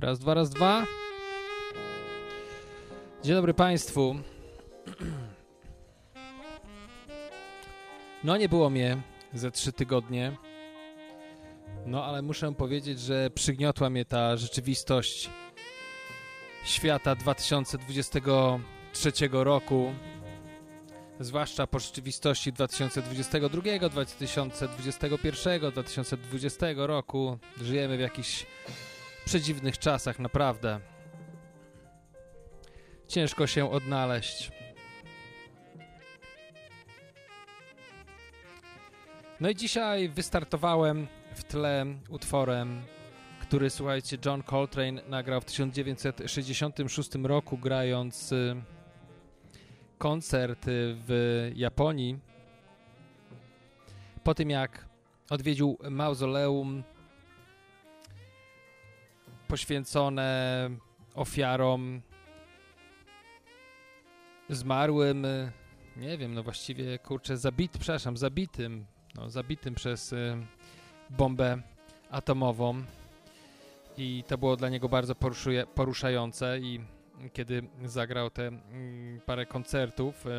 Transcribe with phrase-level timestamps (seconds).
[0.00, 0.86] Raz, dwa, raz, dwa.
[3.24, 4.16] Dzień dobry Państwu.
[8.24, 8.96] No, nie było mnie
[9.34, 10.36] ze trzy tygodnie.
[11.86, 15.30] No, ale muszę powiedzieć, że przygniotła mnie ta rzeczywistość
[16.64, 19.94] świata 2023 roku.
[21.20, 27.38] Zwłaszcza po rzeczywistości 2022, 2021, 2020 roku.
[27.62, 28.46] Żyjemy w jakichś
[29.30, 30.80] przedziwnych czasach, naprawdę.
[33.08, 34.50] Ciężko się odnaleźć.
[39.40, 42.82] No i dzisiaj wystartowałem w tle utworem,
[43.40, 48.62] który, słuchajcie, John Coltrane nagrał w 1966 roku, grając y,
[49.98, 52.18] koncert w Japonii.
[54.24, 54.88] Po tym, jak
[55.30, 56.82] odwiedził mauzoleum
[59.50, 60.70] poświęcone
[61.14, 62.02] ofiarom
[64.48, 65.26] zmarłym,
[65.96, 70.36] nie wiem, no właściwie, kurczę, zabit, przepraszam, zabitym, no, zabitym przez y,
[71.10, 71.62] bombę
[72.10, 72.82] atomową.
[73.96, 76.80] I to było dla niego bardzo poruszuje, poruszające i
[77.32, 80.30] kiedy zagrał te mm, parę koncertów, y,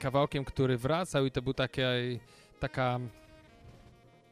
[0.00, 1.88] kawałkiem, który wracał i to był takie,
[2.60, 3.00] taka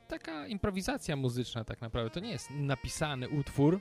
[0.09, 2.11] taka improwizacja muzyczna tak naprawdę.
[2.11, 3.81] To nie jest napisany utwór.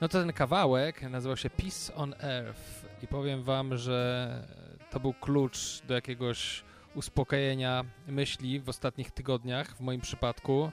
[0.00, 4.48] No to ten kawałek nazywał się Peace on Earth i powiem wam, że
[4.90, 10.70] to był klucz do jakiegoś uspokojenia myśli w ostatnich tygodniach, w moim przypadku.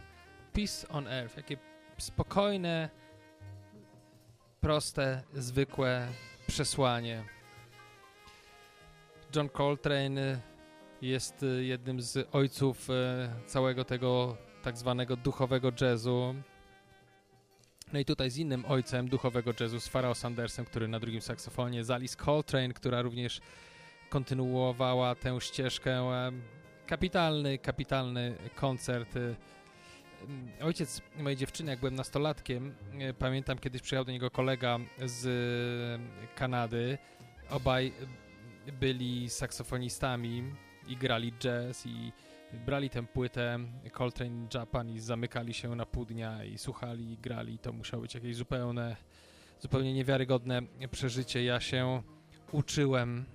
[0.53, 1.57] Peace on Earth, jakie
[1.97, 2.89] spokojne,
[4.61, 6.07] proste, zwykłe
[6.47, 7.23] przesłanie.
[9.35, 10.41] John Coltrane
[11.01, 12.93] jest y, jednym z ojców y,
[13.45, 16.35] całego tego tak zwanego duchowego jazzu.
[17.93, 21.83] No i tutaj z innym ojcem duchowego jazzu, z Pharrell Sandersem, który na drugim saksofonie,
[21.83, 23.41] z Alice Coltrane, która również
[24.09, 26.03] kontynuowała tę ścieżkę.
[26.87, 29.15] Kapitalny, kapitalny koncert.
[29.15, 29.35] Y,
[30.61, 32.75] ojciec mojej dziewczyny, jak byłem nastolatkiem,
[33.19, 36.01] pamiętam kiedyś przyjechał do niego kolega z
[36.35, 36.97] Kanady.
[37.49, 37.93] Obaj
[38.79, 40.43] byli saksofonistami
[40.87, 42.11] i grali jazz i
[42.65, 43.59] brali tę płytę
[43.93, 47.59] Coltrane Japan i zamykali się na pół dnia i słuchali i grali.
[47.59, 48.95] To musiało być jakieś zupełne,
[49.59, 50.61] zupełnie niewiarygodne
[50.91, 51.43] przeżycie.
[51.43, 52.03] Ja się
[52.51, 53.25] uczyłem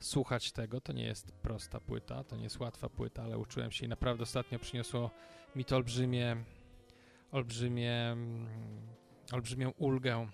[0.00, 0.80] słuchać tego.
[0.80, 4.22] To nie jest prosta płyta, to nie jest łatwa płyta, ale uczyłem się i naprawdę
[4.22, 5.10] ostatnio przyniosło
[5.56, 6.36] mi to olbrzymie,
[7.32, 8.16] olbrzymie,
[9.32, 10.28] olbrzymią ulgę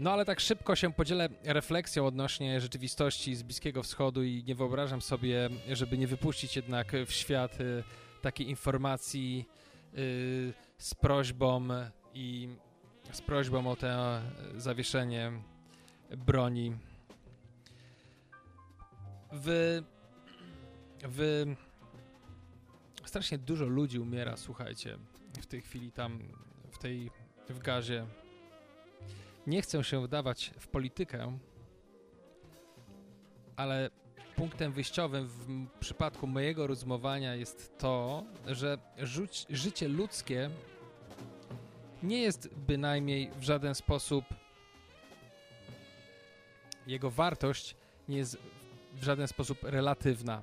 [0.00, 5.00] No ale tak szybko się podzielę refleksją odnośnie rzeczywistości z Bliskiego Wschodu i nie wyobrażam
[5.00, 7.84] sobie, żeby nie wypuścić jednak w świat y,
[8.22, 9.48] takiej informacji
[9.94, 11.68] y, z prośbą
[12.14, 12.48] i
[13.12, 13.86] z prośbą o to
[14.56, 15.32] zawieszenie
[16.16, 16.76] broni.
[19.32, 19.82] W,
[21.02, 21.46] w
[23.04, 24.98] strasznie dużo ludzi umiera, słuchajcie,
[25.40, 26.18] w tej chwili tam,
[26.70, 27.10] w tej,
[27.48, 28.06] w gazie
[29.46, 31.38] nie chcę się wdawać w politykę,
[33.56, 33.90] ale
[34.36, 38.78] punktem wyjściowym w przypadku mojego rozumowania jest to, że
[39.50, 40.50] życie ludzkie
[42.02, 44.24] nie jest bynajmniej w żaden sposób
[46.86, 47.76] jego wartość
[48.08, 48.36] nie jest
[48.94, 50.42] w żaden sposób relatywna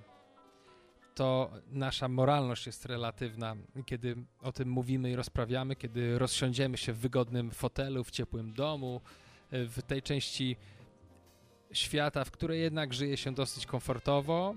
[1.17, 3.55] to nasza moralność jest relatywna.
[3.85, 9.01] Kiedy o tym mówimy i rozprawiamy, kiedy rozsiądziemy się w wygodnym fotelu, w ciepłym domu,
[9.51, 10.55] w tej części
[11.71, 14.55] świata, w której jednak żyje się dosyć komfortowo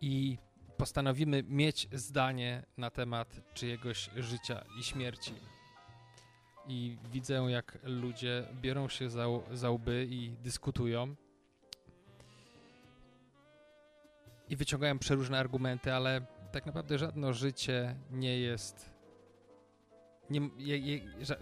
[0.00, 0.38] i
[0.76, 5.34] postanowimy mieć zdanie na temat czyjegoś życia i śmierci.
[6.68, 11.14] I widzę, jak ludzie biorą się za, za łby i dyskutują
[14.50, 18.90] i wyciągałem przeróżne argumenty, ale tak naprawdę żadne życie nie jest.
[20.30, 21.36] Nie, je, je, ża,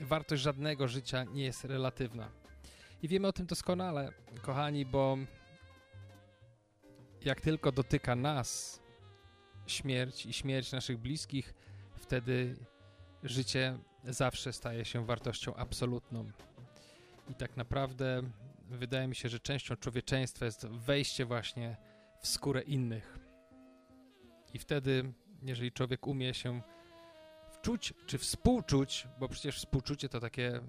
[0.00, 2.30] wartość żadnego życia nie jest relatywna.
[3.02, 4.12] I wiemy o tym doskonale,
[4.42, 5.18] kochani, bo
[7.24, 8.80] jak tylko dotyka nas
[9.66, 11.54] śmierć i śmierć naszych bliskich,
[11.96, 12.56] wtedy
[13.22, 16.30] życie zawsze staje się wartością absolutną.
[17.30, 18.22] I tak naprawdę
[18.70, 21.76] wydaje mi się, że częścią człowieczeństwa jest wejście właśnie
[22.20, 23.18] w skórę innych.
[24.54, 25.12] I wtedy,
[25.42, 26.62] jeżeli człowiek umie się
[27.52, 30.60] wczuć, czy współczuć, bo przecież współczucie to takie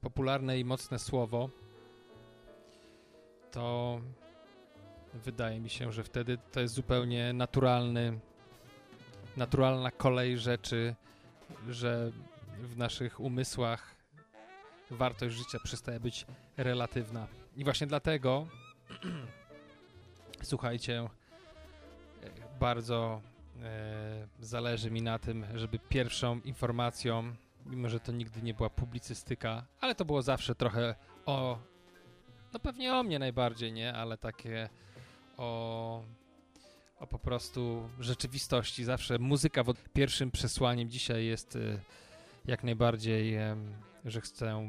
[0.00, 1.50] popularne i mocne słowo,
[3.50, 4.00] to
[5.14, 8.18] wydaje mi się, że wtedy to jest zupełnie naturalny,
[9.36, 10.94] naturalna kolej rzeczy,
[11.68, 12.12] że
[12.62, 13.94] w naszych umysłach
[14.90, 16.26] wartość życia przestaje być
[16.56, 17.26] relatywna.
[17.56, 18.46] I właśnie dlatego,
[20.48, 21.08] słuchajcie,
[22.60, 23.20] bardzo
[23.62, 27.34] e, zależy mi na tym, żeby pierwszą informacją,
[27.66, 30.94] mimo że to nigdy nie była publicystyka, ale to było zawsze trochę
[31.26, 31.58] o,
[32.52, 34.68] no pewnie o mnie najbardziej, nie, ale takie
[35.36, 36.02] o,
[37.00, 38.84] o po prostu rzeczywistości.
[38.84, 41.80] Zawsze muzyka pierwszym przesłaniem dzisiaj jest e,
[42.44, 43.56] jak najbardziej, e,
[44.04, 44.68] że chcę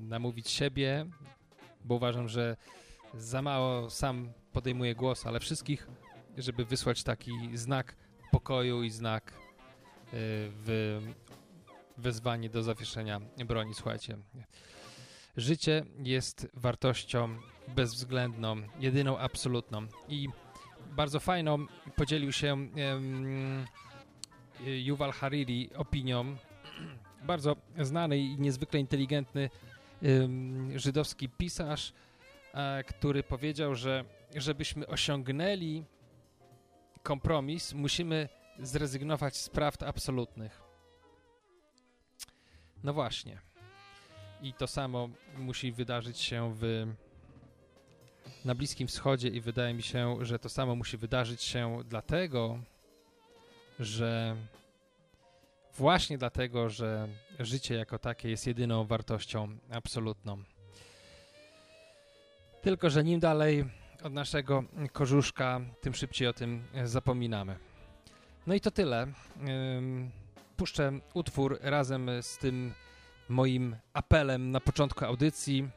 [0.00, 1.06] namówić siebie,
[1.84, 2.56] bo uważam, że
[3.14, 5.88] za mało sam podejmuję głos, ale wszystkich,
[6.38, 7.96] żeby wysłać taki znak
[8.30, 9.36] pokoju i znak y,
[10.64, 11.00] w
[11.96, 13.74] wezwanie do zawieszenia broni.
[13.74, 14.18] Słuchajcie,
[15.36, 17.38] życie jest wartością
[17.68, 20.28] bezwzględną, jedyną absolutną i
[20.96, 21.66] bardzo fajną
[21.96, 23.64] podzielił się um,
[24.66, 26.36] Yuval Hariri opinią,
[27.32, 29.50] bardzo znany i niezwykle inteligentny
[30.76, 31.92] żydowski pisarz,
[32.86, 35.84] który powiedział, że żebyśmy osiągnęli
[37.02, 38.28] kompromis, musimy
[38.58, 40.62] zrezygnować z prawd absolutnych.
[42.84, 43.40] No właśnie.
[44.42, 46.86] I to samo musi wydarzyć się w,
[48.44, 52.58] na Bliskim Wschodzie i wydaje mi się, że to samo musi wydarzyć się dlatego,
[53.80, 54.36] że
[55.76, 57.08] właśnie dlatego, że
[57.38, 60.42] życie jako takie jest jedyną wartością absolutną.
[62.62, 63.64] Tylko, że nim dalej
[64.02, 67.56] od naszego korzuszka, tym szybciej o tym zapominamy.
[68.46, 69.06] No i to tyle.
[70.56, 72.72] Puszczę utwór razem z tym
[73.28, 75.68] moim apelem na początku audycji.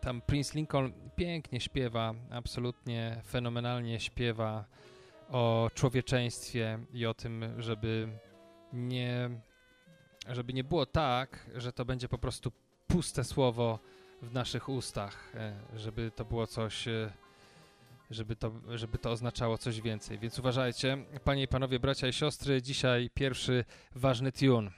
[0.00, 4.64] Tam Prince Lincoln pięknie śpiewa, absolutnie fenomenalnie śpiewa
[5.30, 8.08] o człowieczeństwie i o tym, żeby
[8.72, 9.30] nie,
[10.28, 12.52] żeby nie było tak, że to będzie po prostu
[12.86, 13.78] puste słowo,
[14.22, 17.12] w naszych ustach, e, żeby to było coś, e,
[18.10, 20.18] żeby to, żeby to oznaczało coś więcej.
[20.18, 23.64] Więc uważajcie, panie i panowie, bracia i siostry, dzisiaj pierwszy
[23.94, 24.70] ważny tune.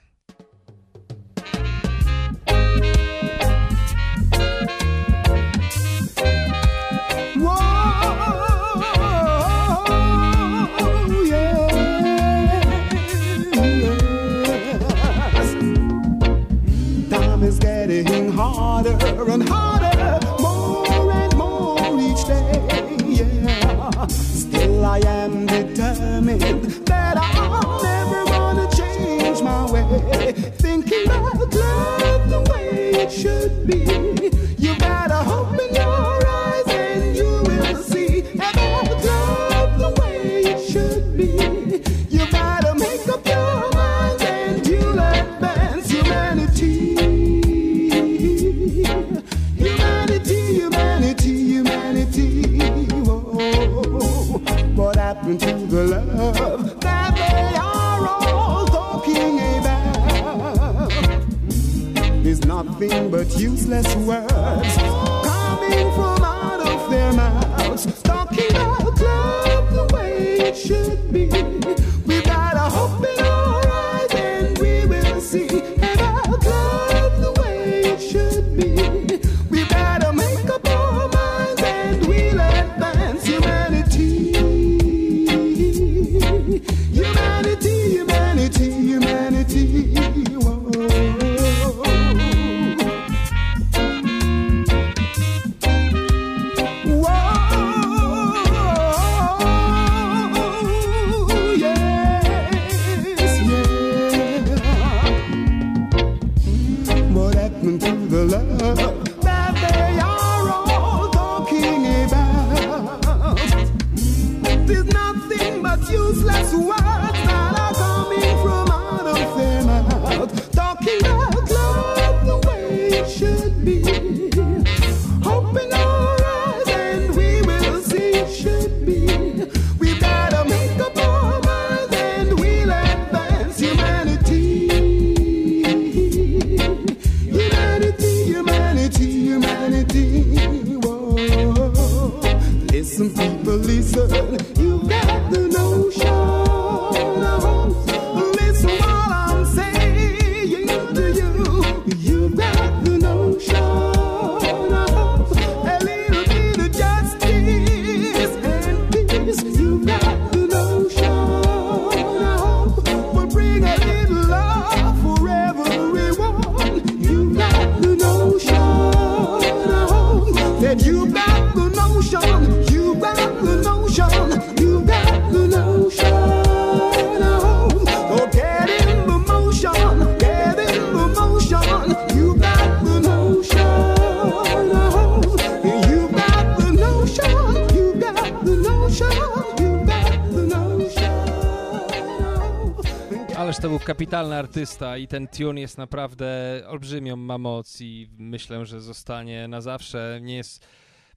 [194.13, 199.61] Kapitalny artysta i ten tune jest naprawdę olbrzymią ma moc i myślę, że zostanie na
[199.61, 200.19] zawsze.
[200.21, 200.67] Nie jest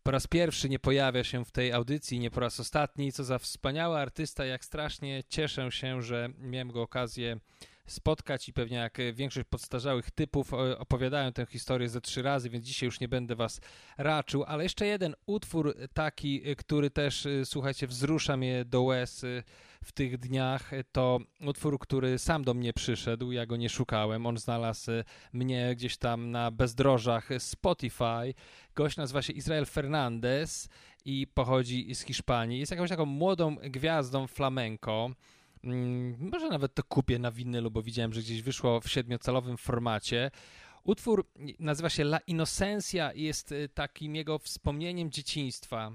[0.03, 3.13] po raz pierwszy nie pojawia się w tej audycji, nie po raz ostatni.
[3.13, 7.39] Co za wspaniały artysta, jak strasznie cieszę się, że miałem go okazję
[7.87, 12.87] spotkać i pewnie jak większość podstarzałych typów opowiadają tę historię ze trzy razy, więc dzisiaj
[12.87, 13.61] już nie będę was
[13.99, 19.25] raczył, ale jeszcze jeden utwór taki, który też, słuchajcie, wzrusza mnie do łez
[19.87, 24.39] w tych dniach, to utwór, który sam do mnie przyszedł, ja go nie szukałem, on
[24.39, 24.91] znalazł
[25.33, 28.35] mnie gdzieś tam na bezdrożach Spotify.
[28.75, 30.69] Gość nazywa się Israel Fernandez
[31.05, 32.61] i pochodzi z Hiszpanii.
[32.61, 35.11] Jest jakąś taką młodą gwiazdą flamenco.
[35.65, 40.31] Mm, może nawet to kupię na winylu, bo widziałem, że gdzieś wyszło w siedmiocalowym formacie.
[40.85, 41.27] Utwór
[41.59, 45.93] nazywa się La Inocencia i jest y, takim jego wspomnieniem dzieciństwa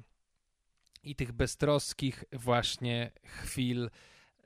[1.04, 3.90] i tych beztroskich właśnie chwil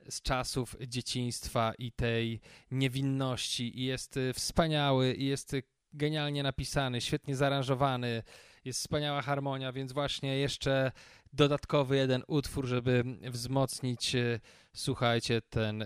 [0.08, 3.80] z czasów dzieciństwa i tej niewinności.
[3.80, 8.22] I jest y, wspaniały, i jest y, genialnie napisany, świetnie zaaranżowany,
[8.64, 10.92] jest wspaniała harmonia, więc właśnie jeszcze
[11.32, 14.40] dodatkowy jeden utwór, żeby wzmocnić, y,
[14.74, 15.84] słuchajcie, ten,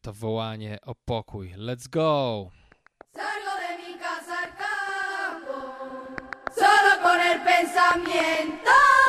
[0.00, 1.54] to wołanie o pokój.
[1.54, 2.50] Let's go!
[6.54, 9.01] Solo con el pensamiento.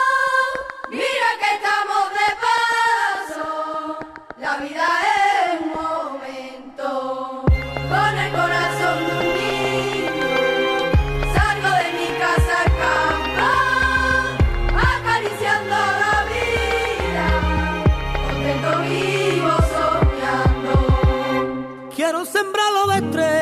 [23.02, 23.33] nuestra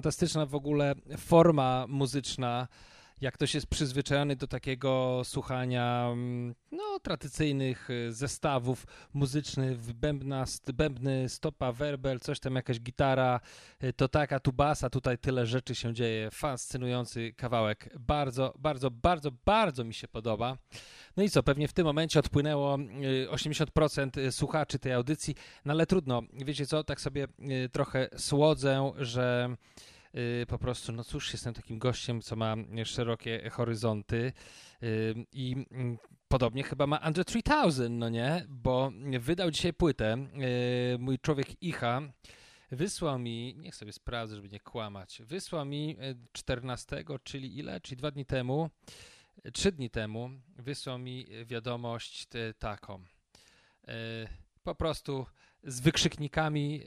[0.00, 2.68] fantastyczna w ogóle forma muzyczna
[3.20, 11.28] jak ktoś jest przyzwyczajony do takiego słuchania mm, no, tradycyjnych y, zestawów muzycznych, bębna, bębny,
[11.28, 13.40] stopa, werbel, coś tam, jakaś gitara,
[13.84, 16.30] y, to taka, tu basa, tutaj tyle rzeczy się dzieje.
[16.30, 17.88] Fascynujący kawałek.
[17.98, 20.56] Bardzo, bardzo, bardzo, bardzo mi się podoba.
[21.16, 22.76] No i co, pewnie w tym momencie odpłynęło
[23.30, 26.22] 80% y, słuchaczy tej audycji, no ale trudno.
[26.32, 27.26] Wiecie co, tak sobie
[27.72, 29.56] trochę słodzę, że
[30.48, 34.32] po prostu, no cóż, jestem takim gościem, co ma szerokie horyzonty
[34.82, 35.98] y, i mm,
[36.28, 38.44] podobnie chyba ma Andre 3000, no nie?
[38.48, 40.26] Bo wydał dzisiaj płytę,
[40.94, 42.00] y, mój człowiek Icha,
[42.70, 45.96] wysłał mi, niech sobie sprawdzę, żeby nie kłamać, wysłał mi
[46.32, 47.80] 14, czyli ile?
[47.80, 48.70] Czyli dwa dni temu,
[49.52, 52.26] trzy dni temu, wysłał mi wiadomość
[52.58, 53.04] taką.
[54.62, 55.26] Po prostu
[55.64, 56.82] z wykrzyknikami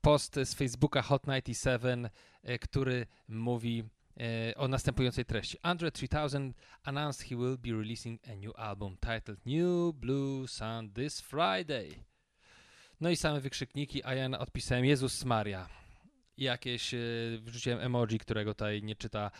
[0.00, 2.08] post z Facebooka Hot 97,
[2.42, 3.84] e, który mówi
[4.20, 5.58] e, o następującej treści.
[5.62, 6.52] Andre 3000
[6.84, 12.04] announced he will be releasing a new album titled New Blue Sun this Friday.
[13.00, 15.68] No i same wykrzykniki, a ja odpisałem Jezus Maria.
[16.36, 16.98] Jakieś, e,
[17.40, 19.30] wrzuciłem emoji, którego tutaj nie czyta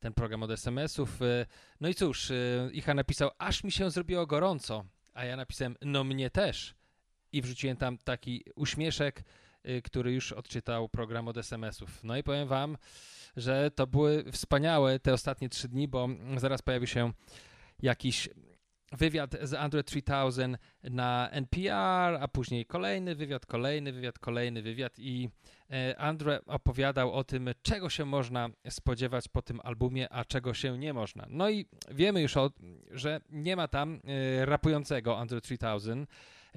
[0.00, 1.20] ten program od SMS-ów.
[1.80, 2.32] No i cóż,
[2.72, 4.84] Icha napisał, aż mi się zrobiło gorąco,
[5.14, 6.74] a ja napisałem, no mnie też.
[7.32, 9.24] I wrzuciłem tam taki uśmieszek,
[9.84, 12.04] który już odczytał program od SMS-ów.
[12.04, 12.76] No i powiem wam,
[13.36, 17.12] że to były wspaniałe te ostatnie trzy dni, bo zaraz pojawi się
[17.82, 18.28] jakiś
[18.92, 25.28] wywiad z Andre 3000 na NPR, a później kolejny wywiad, kolejny wywiad, kolejny wywiad i
[25.70, 30.78] e, Andre opowiadał o tym, czego się można spodziewać po tym albumie, a czego się
[30.78, 31.26] nie można.
[31.28, 32.50] No i wiemy już, o,
[32.90, 36.06] że nie ma tam e, rapującego Andre 3000, E,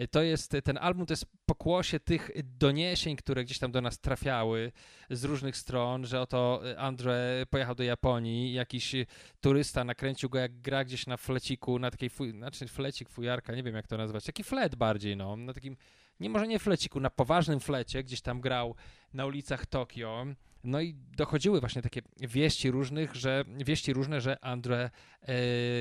[0.07, 4.71] to jest, ten album to jest pokłosie tych doniesień, które gdzieś tam do nas trafiały
[5.09, 8.95] z różnych stron, że oto Andre pojechał do Japonii, jakiś
[9.41, 13.63] turysta nakręcił go jak gra gdzieś na fleciku, na takiej, fuj, znaczy flecik, fujarka, nie
[13.63, 15.77] wiem jak to nazwać, taki flet bardziej, no, na takim,
[16.19, 18.75] nie może nie fleciku, na poważnym flecie, gdzieś tam grał
[19.13, 20.25] na ulicach Tokio,
[20.63, 24.89] no i dochodziły właśnie takie wieści różnych, że wieści różne, że Andre
[25.21, 25.33] e,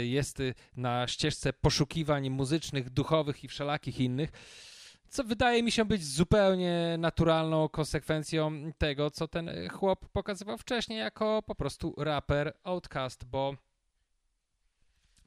[0.06, 0.42] jest
[0.76, 4.30] na ścieżce poszukiwań muzycznych, duchowych i wszelakich innych.
[5.08, 11.42] Co wydaje mi się być zupełnie naturalną konsekwencją tego, co ten chłop pokazywał wcześniej jako
[11.46, 13.54] po prostu raper Outcast, bo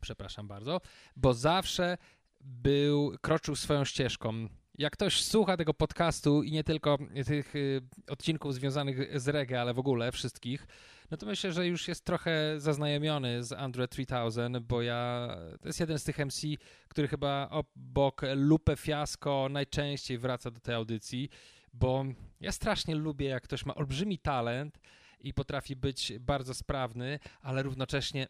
[0.02, 0.82] przepraszam bardzo,
[1.16, 1.98] bo zawsze
[2.42, 8.54] był, kroczył swoją ścieżką jak ktoś słucha tego podcastu i nie tylko tych y, odcinków
[8.54, 10.68] związanych z reggae, ale w ogóle wszystkich,
[11.12, 15.30] no to myślę, że już jest trochę zaznajomiony z Andre 3000, bo ja,
[15.62, 16.42] to jest jeden z tych MC,
[16.88, 21.30] który chyba obok Lupe Fiasco najczęściej wraca do tej audycji,
[21.74, 22.06] bo
[22.42, 24.80] ja strasznie lubię, jak ktoś ma olbrzymi talent,
[25.24, 28.28] i potrafi być bardzo sprawny, ale równocześnie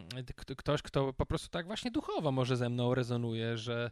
[0.56, 3.90] ktoś, kto po prostu tak właśnie duchowo może ze mną rezonuje, że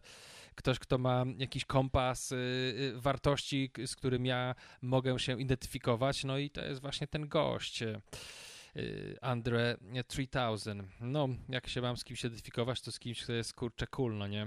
[0.58, 6.38] ktoś, kto ma jakiś kompas y, y, wartości, z którym ja mogę się identyfikować, no
[6.38, 7.82] i to jest właśnie ten gość.
[7.82, 10.74] Y, Andre 3000.
[11.00, 14.26] No, jak się mam z kimś identyfikować, to z kimś, kto jest kurczę cool, no
[14.26, 14.46] nie?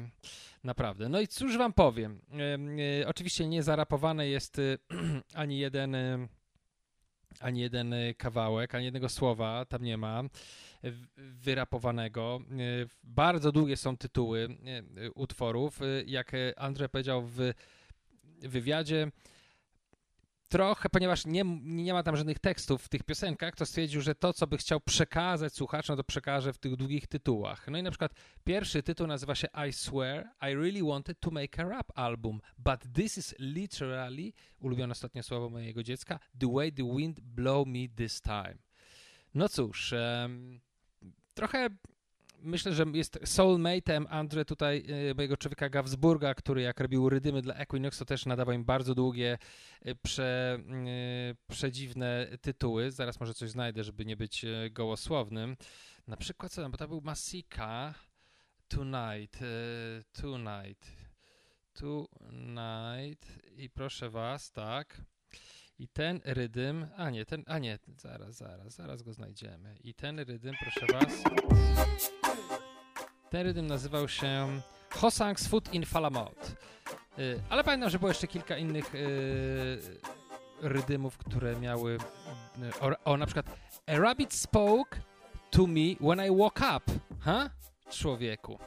[0.63, 1.10] Naprawdę.
[1.10, 2.21] No i cóż wam powiem.
[3.06, 4.58] Oczywiście nie zarapowany jest
[5.34, 5.95] ani jeden
[7.39, 10.24] ani jeden kawałek, ani jednego słowa tam nie ma
[11.17, 12.39] wyrapowanego.
[12.51, 12.55] E,
[13.03, 14.47] bardzo długie są tytuły
[14.97, 15.81] e, utworów.
[15.81, 17.53] E, jak Andrzej powiedział w
[18.41, 19.11] wywiadzie,
[20.51, 24.33] trochę, ponieważ nie, nie ma tam żadnych tekstów w tych piosenkach, to stwierdził, że to,
[24.33, 27.67] co by chciał przekazać słuchaczom, to przekaże w tych długich tytułach.
[27.67, 28.13] No i na przykład
[28.43, 32.79] pierwszy tytuł nazywa się I Swear I Really Wanted to Make a Rap Album, but
[32.93, 38.21] this is literally, ulubione ostatnie słowo mojego dziecka, The Way the Wind Blow Me This
[38.21, 38.57] Time.
[39.33, 40.59] No cóż, um,
[41.41, 41.69] trochę
[42.39, 47.56] myślę, że jest soulmate'em Andre tutaj, e, mojego człowieka Gavsburga, który jak robił rydymy dla
[47.56, 49.38] Equinox, to też nadawał im bardzo długie,
[49.82, 52.91] e, prze, e, przedziwne tytuły.
[52.91, 55.58] Zaraz może coś znajdę, żeby nie być gołosłownym.
[56.08, 57.93] Na przykład co tam, bo to był Masika,
[58.67, 59.39] Tonight,
[60.21, 60.91] Tonight,
[61.73, 63.25] Tonight
[63.58, 65.01] i proszę was, tak,
[65.81, 69.75] i ten rydym, a nie, ten, a nie, zaraz, zaraz, zaraz go znajdziemy.
[69.83, 71.23] I ten rydym, proszę was,
[73.29, 76.55] ten rydym nazywał się Hosang's Foot in Falamot.
[77.19, 79.79] Y, ale pamiętam, że było jeszcze kilka innych y,
[80.61, 83.45] rydymów, które miały, y, o, o, na przykład
[83.87, 85.01] A rabbit spoke
[85.49, 86.91] to me when I woke up.
[87.19, 87.49] Huh?
[87.91, 88.60] Człowieku.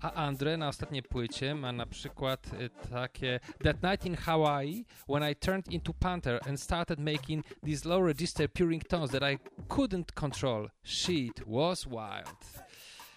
[0.00, 5.30] A Andre na ostatniej płycie ma na przykład y, takie That night in Hawaii, when
[5.32, 10.12] I turned into panther and started making these low register puring tones that I couldn't
[10.14, 10.68] control.
[10.84, 12.68] Shit was wild.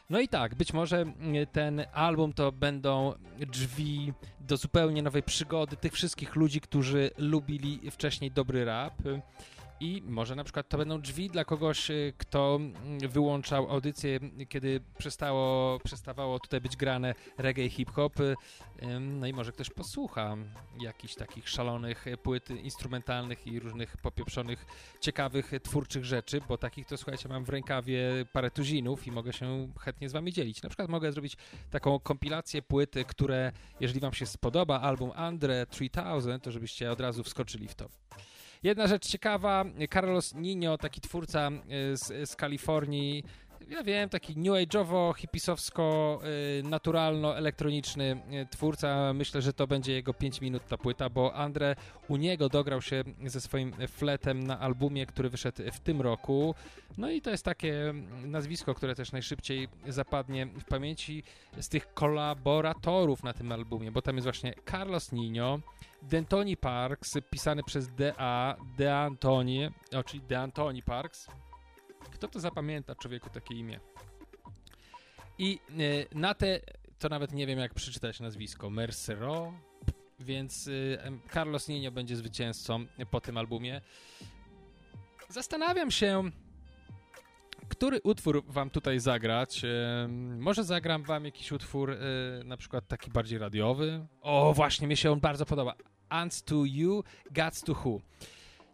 [0.09, 5.77] No i tak, być może y, ten album to będą drzwi do zupełnie nowej przygody
[5.77, 8.93] tych wszystkich ludzi, którzy lubili wcześniej dobry rap.
[9.81, 14.81] I może na przykład to będą drzwi dla kogoś, y, kto mm, wyłączał audycję, kiedy
[14.97, 18.19] przestało, przestawało tutaj być grane reggae hip-hop.
[18.19, 18.35] Y,
[18.99, 20.37] no i może ktoś posłucha
[20.79, 24.65] jakichś takich szalonych płyt instrumentalnych i różnych popieprzonych,
[24.99, 29.67] ciekawych, twórczych rzeczy, bo takich to słuchajcie, mam w rękawie parę tuzinów i mogę się
[29.79, 30.63] chętnie z wami dzielić.
[30.63, 31.37] Na przykład mogę zrobić
[31.71, 37.23] taką kompilację płyt, które, jeżeli wam się spodoba, album Andre 3000, to żebyście od razu
[37.23, 37.89] wskoczyli w to.
[38.63, 43.23] Jedna rzecz ciekawa, Carlos Nino, taki twórca y, z, z Kalifornii,
[43.69, 46.19] ja wiem, taki new age'owo, hipisowsko,
[46.59, 49.13] y, naturalno-elektroniczny y, twórca.
[49.13, 51.75] Myślę, że to będzie jego 5 minut ta płyta, bo Andre
[52.07, 56.55] u niego dograł się ze swoim fletem na albumie, który wyszedł w tym roku.
[56.97, 57.93] No i to jest takie
[58.25, 61.23] nazwisko, które też najszybciej zapadnie w pamięci
[61.59, 65.59] z tych kolaboratorów na tym albumie, bo tam jest właśnie Carlos Nino,
[66.03, 68.55] D'Antoni Parks, pisany przez D.A.
[68.77, 69.71] D'Antoni,
[70.05, 71.27] czyli D'Antoni Parks.
[72.11, 73.79] Kto to zapamięta człowieku takie imię?
[75.37, 76.59] I e, na te,
[76.99, 79.53] to nawet nie wiem jak przeczytać nazwisko, Mercero,
[80.19, 83.81] więc e, Carlos Nino będzie zwycięzcą po tym albumie.
[85.29, 86.31] Zastanawiam się,
[87.69, 89.61] który utwór wam tutaj zagrać?
[90.39, 91.97] może zagram wam jakiś utwór, e,
[92.43, 94.07] na przykład taki bardziej radiowy?
[94.21, 95.75] O, właśnie, mi się on bardzo podoba.
[96.11, 98.01] Ants to You, Gods to Who.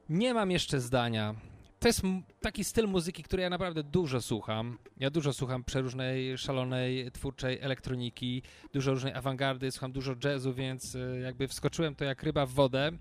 [0.10, 1.36] Nie mam jeszcze zdania.
[1.80, 2.02] To jest
[2.42, 4.78] taki styl muzyki, który ja naprawdę dużo słucham.
[4.98, 8.42] Ja dużo słucham przeróżnej, szalonej, twórczej elektroniki,
[8.74, 12.92] dużo różnej awangardy, słucham dużo jazzu, więc e, jakby wskoczyłem to jak ryba w wodę.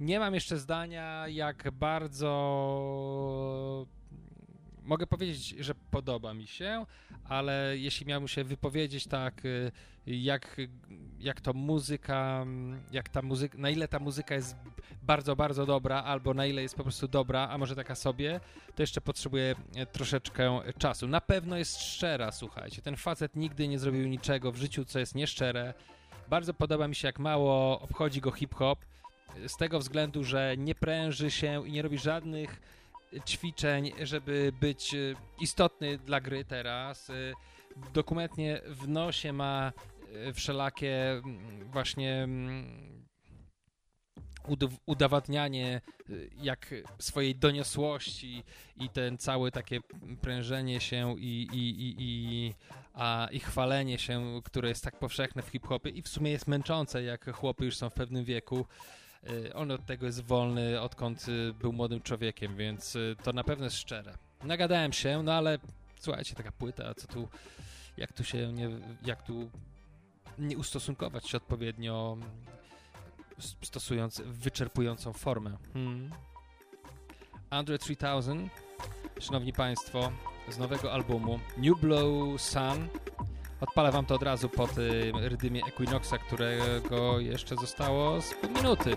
[0.00, 2.26] Nie mam jeszcze zdania, jak bardzo
[4.88, 6.86] mogę powiedzieć, że podoba mi się,
[7.24, 9.72] ale jeśli miałbym się wypowiedzieć tak, y,
[10.06, 10.56] jak,
[11.18, 12.46] jak to muzyka,
[12.92, 14.56] jak ta muzyka, na ile ta muzyka jest
[15.02, 18.40] bardzo, bardzo dobra, albo na ile jest po prostu dobra, a może taka sobie,
[18.74, 21.08] to jeszcze potrzebuję e, troszeczkę czasu.
[21.08, 22.82] Na pewno jest szczera, słuchajcie.
[22.82, 25.74] Ten facet nigdy nie zrobił niczego w życiu, co jest nieszczere.
[26.28, 28.78] Bardzo podoba mi się, jak mało obchodzi go hip-hop,
[29.46, 32.60] z tego względu, że nie pręży się i nie robi żadnych
[33.26, 37.10] ćwiczeń, żeby być e, istotny dla gry teraz.
[37.10, 37.14] E,
[37.94, 39.72] dokumentnie w nosie ma
[40.26, 41.22] e, wszelakie
[41.72, 42.28] właśnie
[44.86, 45.80] udowadnianie
[46.42, 48.44] jak swojej doniosłości
[48.76, 49.80] i ten cały takie
[50.20, 52.54] prężenie się i, i, i, i,
[52.94, 57.02] a, i chwalenie się, które jest tak powszechne w hip-hopie i w sumie jest męczące,
[57.02, 58.66] jak chłopy już są w pewnym wieku.
[59.26, 63.44] Y, on od tego jest wolny, odkąd y, był młodym człowiekiem, więc y, to na
[63.44, 64.14] pewno jest szczere.
[64.44, 65.58] Nagadałem się, no ale
[66.00, 67.28] słuchajcie, taka płyta, co tu,
[67.96, 68.70] jak tu się nie,
[69.04, 69.50] jak tu
[70.38, 72.16] nie ustosunkować się odpowiednio,
[73.62, 75.56] stosując wyczerpującą formę.
[75.72, 76.10] Hmm.
[77.50, 78.48] Andre 3000,
[79.20, 80.12] szanowni państwo,
[80.48, 82.88] z nowego albumu New Blow Sun
[83.60, 88.96] Odpalę wam to od razu po tym rydymie Equinoxa, którego jeszcze zostało z pół minuty.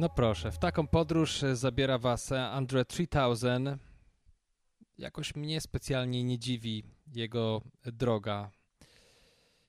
[0.00, 3.78] No proszę, w taką podróż zabiera was Andre 3000.
[4.98, 6.84] Jakoś mnie specjalnie nie dziwi
[7.14, 8.50] jego droga.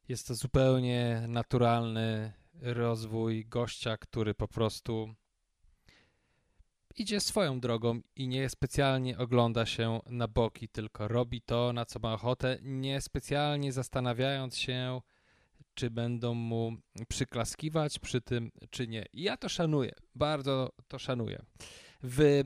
[0.07, 5.13] Jest to zupełnie naturalny rozwój gościa, który po prostu
[6.95, 11.99] idzie swoją drogą i nie specjalnie ogląda się na boki, tylko robi to, na co
[11.99, 15.01] ma ochotę, nie specjalnie zastanawiając się,
[15.73, 19.05] czy będą mu przyklaskiwać przy tym, czy nie.
[19.13, 21.41] I ja to szanuję, bardzo to szanuję.
[22.03, 22.43] W e,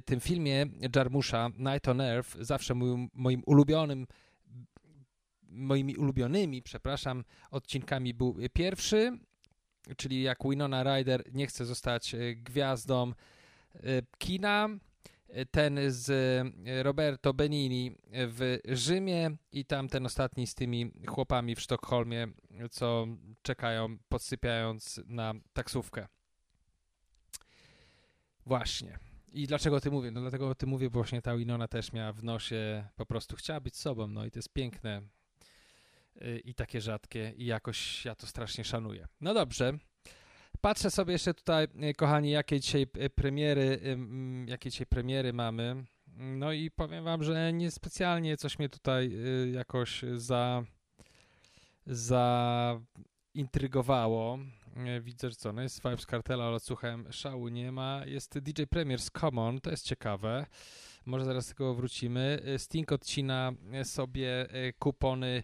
[0.00, 4.06] tym filmie Jarmusza Night on Earth, zawsze moim, moim ulubionym
[5.52, 9.18] moimi ulubionymi, przepraszam, odcinkami był pierwszy,
[9.96, 13.12] czyli jak Winona Ryder nie chce zostać e, gwiazdą
[13.74, 13.80] e,
[14.18, 14.68] kina,
[15.50, 21.60] ten z e, Roberto Benini w Rzymie i tam ten ostatni z tymi chłopami w
[21.60, 22.28] Sztokholmie,
[22.70, 23.06] co
[23.42, 26.08] czekają podsypiając na taksówkę.
[28.46, 28.98] Właśnie.
[29.32, 30.10] I dlaczego o tym mówię?
[30.10, 33.36] No dlatego o tym mówię, bo właśnie ta Winona też miała w nosie, po prostu
[33.36, 35.02] chciała być sobą, no i to jest piękne
[36.20, 39.08] e, i takie rzadkie i jakoś ja to strasznie szanuję.
[39.20, 39.78] No dobrze,
[40.62, 43.80] Patrzę sobie jeszcze tutaj, e, kochani, jakie dzisiaj e, premiery,
[44.46, 45.84] jakie dzisiaj premiery mamy.
[46.16, 49.18] No i powiem wam, że niespecjalnie coś mnie tutaj e,
[49.50, 50.62] jakoś za
[51.86, 54.38] zaintrygowało.
[55.00, 58.02] Widzę, że co, no jest Vibes Cartela, ale słuchałem, szału nie ma.
[58.06, 60.46] Jest DJ Premiers Common, to jest ciekawe.
[61.06, 62.42] Może zaraz tego wrócimy.
[62.58, 63.52] Sting odcina
[63.84, 64.46] sobie
[64.78, 65.42] kupony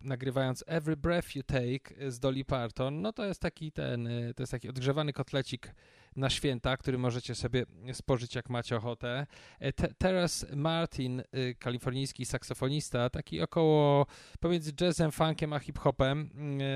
[0.00, 4.42] nagrywając Every Breath You Take z Dolly Parton, no to jest taki ten, e, to
[4.42, 5.74] jest taki odgrzewany kotlecik
[6.16, 9.26] na święta, który możecie sobie spożyć jak macie ochotę.
[9.60, 11.22] E, Teraz Martin,
[11.58, 14.06] kalifornijski saksofonista, taki około
[14.40, 16.30] pomiędzy jazzem, funkiem a hip-hopem,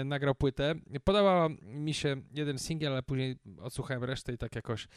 [0.05, 0.75] nagrał płytę.
[1.05, 4.89] Podobał mi się jeden singiel, ale później odsłuchałem resztę i tak jakoś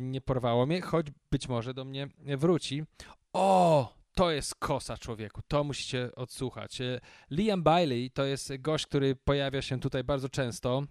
[0.00, 2.84] nie porwało mnie, choć być może do mnie wróci.
[3.32, 3.96] O!
[4.16, 6.80] To jest kosa człowieku, to musicie odsłuchać.
[6.80, 7.00] E,
[7.30, 10.82] Liam Bailey to jest gość, który pojawia się tutaj bardzo często.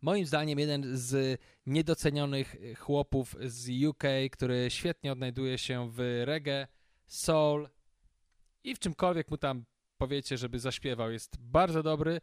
[0.00, 4.02] Moim zdaniem jeden z niedocenionych chłopów z UK,
[4.32, 6.66] który świetnie odnajduje się w reggae,
[7.06, 7.68] soul
[8.64, 9.64] i w czymkolwiek mu tam
[9.98, 11.12] powiecie, żeby zaśpiewał.
[11.12, 12.20] Jest bardzo dobry.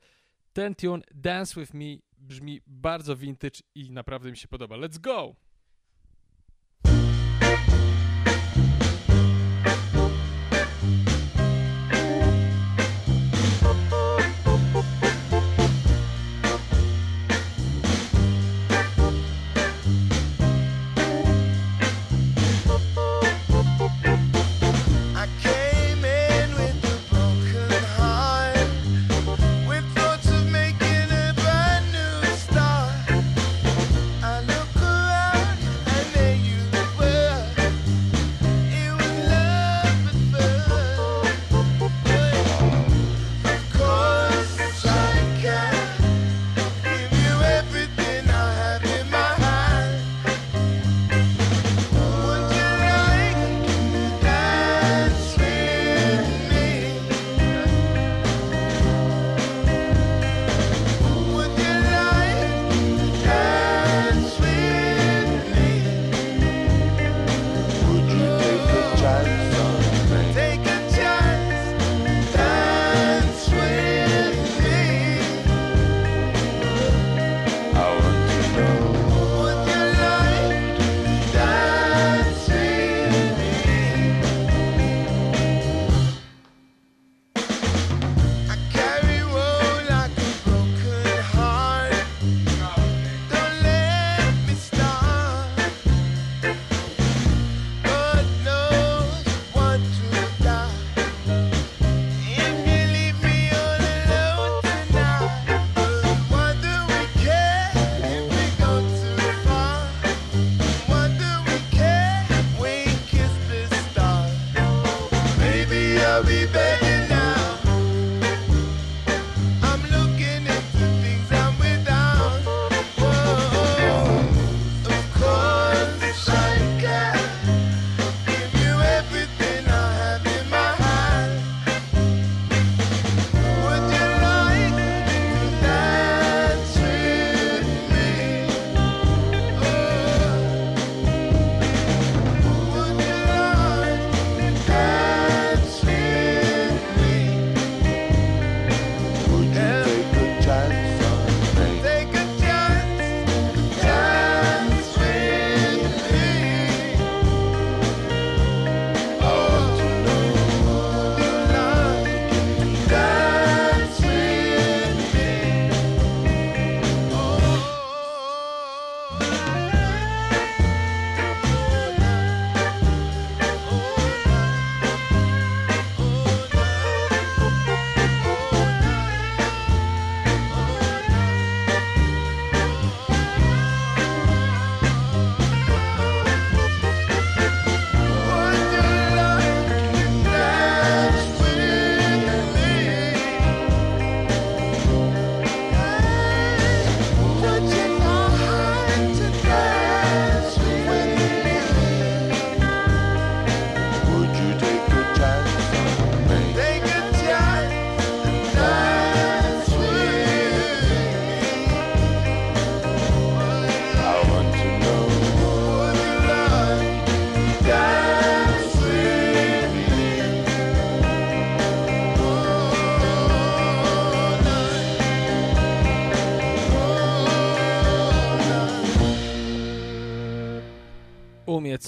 [0.53, 4.75] Ten tune Dance With Me brzmi bardzo vintage i naprawdę mi się podoba.
[4.75, 5.35] Let's go!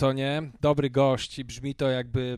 [0.04, 0.52] Co nie?
[0.62, 2.38] Dobry gość i brzmi to jakby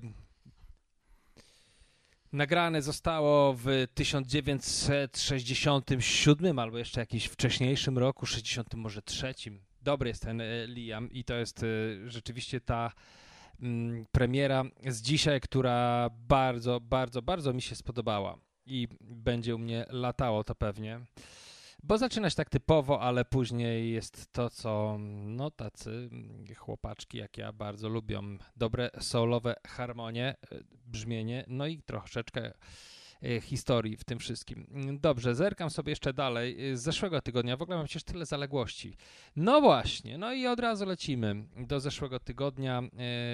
[2.32, 9.62] nagrane zostało w 1967 albo jeszcze jakimś wcześniejszym roku, 60 może trzecim.
[9.82, 11.66] Dobry jest ten e, Liam i to jest e,
[12.10, 12.92] rzeczywiście ta
[13.62, 19.86] mm, premiera z dzisiaj, która bardzo, bardzo, bardzo mi się spodobała i będzie u mnie
[19.90, 21.00] latało to pewnie.
[21.88, 26.10] Bo zaczynać tak typowo, ale później jest to, co no tacy
[26.58, 28.38] chłopaczki jak ja bardzo lubią.
[28.56, 32.54] Dobre soulowe harmonie, e, brzmienie, no i troszeczkę
[33.24, 34.68] e, historii w tym wszystkim.
[35.02, 36.58] Dobrze, zerkam sobie jeszcze dalej.
[36.74, 38.94] Z zeszłego tygodnia, w ogóle mam przecież tyle zaległości.
[39.36, 42.84] No właśnie, no i od razu lecimy do zeszłego tygodnia.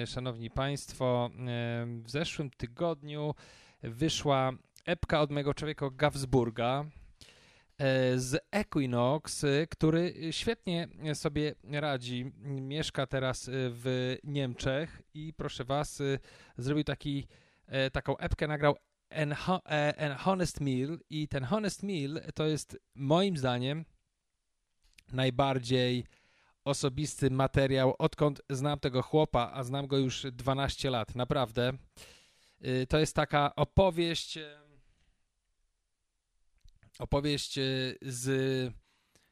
[0.02, 1.30] E, szanowni Państwo,
[2.04, 3.34] w zeszłym tygodniu
[3.82, 4.52] wyszła
[4.86, 7.01] epka od mojego człowieka Gavsburga, E,
[8.16, 12.32] z Equinox, który świetnie sobie radzi.
[12.44, 16.02] Mieszka teraz w Niemczech i proszę was,
[16.58, 17.26] zrobił taki,
[17.66, 18.76] e, taką epkę, nagrał
[19.10, 23.84] e, An Honest Meal i ten Honest Meal to jest moim zdaniem
[25.12, 26.06] najbardziej
[26.64, 31.72] osobisty materiał, odkąd znam tego chłopa, a znam go już 12 lat, naprawdę.
[32.88, 34.38] To jest taka opowieść
[36.98, 37.62] opowieść e,
[38.02, 38.24] z,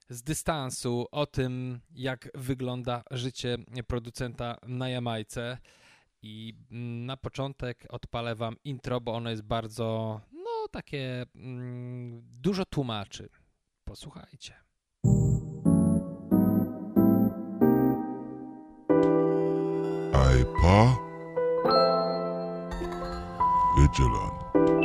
[0.09, 5.59] z dystansu o tym, jak wygląda życie producenta na Jamajce.
[6.23, 12.65] I mm, na początek odpalę wam intro, bo ono jest bardzo, no takie, mm, dużo
[12.65, 13.29] tłumaczy.
[13.85, 14.55] Posłuchajcie.
[20.13, 20.97] I pa
[23.77, 24.80] vigilant.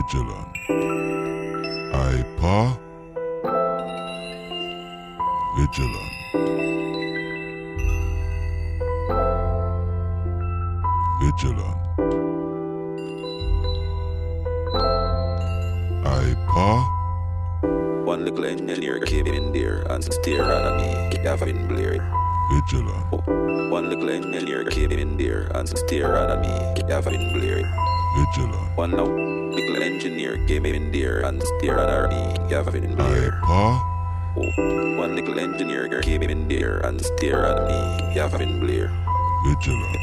[0.00, 0.48] Vigilant.
[1.92, 2.72] I pa
[5.56, 6.12] vigilant.
[11.20, 11.80] Vigilant.
[16.06, 16.96] I pa
[18.04, 22.00] one little engineer came in there and stared at me, Gavin Blair.
[22.50, 23.70] Vigilant.
[23.70, 27.62] One little engineer came in there and stared at me, Gavin Blair.
[28.16, 28.76] Vigilant.
[28.76, 33.40] One little engineer came in there and stared at me, Gavin Blair.
[33.42, 33.86] I pa
[34.36, 38.90] Oh, one little engineer came in there and stared at me, Gavin Blair.
[39.46, 39.96] vigilant.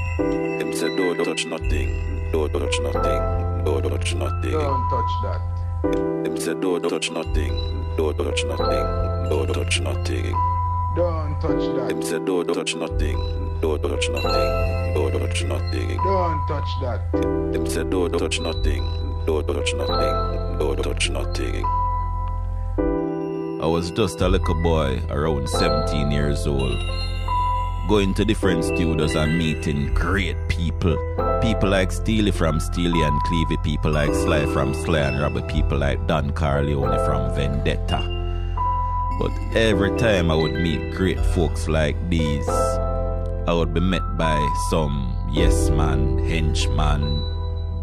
[0.61, 3.21] Him said, don't touch nothing, don't touch nothing,
[3.63, 4.51] don't touch nothing.
[4.51, 5.41] Don't touch that.
[6.27, 7.53] Him said, don't touch nothing,
[7.97, 8.85] don't touch nothing,
[9.29, 10.33] don't touch nothing.
[10.95, 12.05] Don't touch Him that.
[12.07, 13.17] said, don't touch nothing,
[13.61, 15.89] don't touch nothing, don't touch nothing.
[15.97, 17.01] Don't touch that.
[17.53, 18.83] Him said, don't touch nothing,
[19.25, 21.63] don't touch nothing, don't touch nothing.
[23.61, 26.77] I was just a little boy, around 17 years old.
[27.87, 30.97] Going to different studios and meeting great people.
[31.41, 35.77] People like Steely from Steely and Clevey, people like Sly from Sly and Robbie, people
[35.77, 38.01] like Don Carleone from Vendetta.
[39.19, 42.47] But every time I would meet great folks like these,
[43.47, 47.01] I would be met by some yes man, henchman,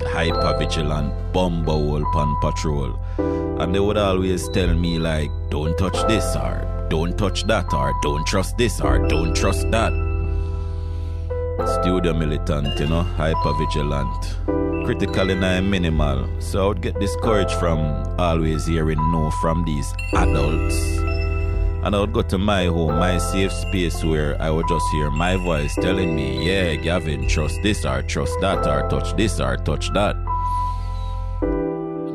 [0.03, 2.99] hyper vigilant, bumble on patrol.
[3.17, 7.95] And they would always tell me like, don't touch this or don't touch that or
[8.03, 9.93] don't trust this or don't trust that.
[11.81, 14.37] Studio militant, you know, hyper vigilant.
[14.85, 16.29] Critical and I minimal.
[16.43, 17.79] So I would get discouraged from
[18.19, 21.04] always hearing no from these adults.
[21.85, 25.11] And I would go to my home, my safe space where I would just hear
[25.11, 29.59] my voice telling me, yeah, Gavin, trust this or trust that or touch this or
[29.59, 30.17] touch that.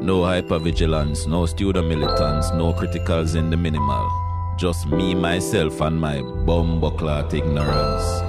[0.02, 4.10] No hypervigilance, no studio militants, no criticals in the minimal.
[4.58, 8.24] Just me, myself, and my bumbleclot ignorance.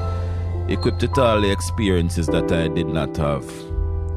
[0.71, 3.51] Equipped with all the experiences that I did not have.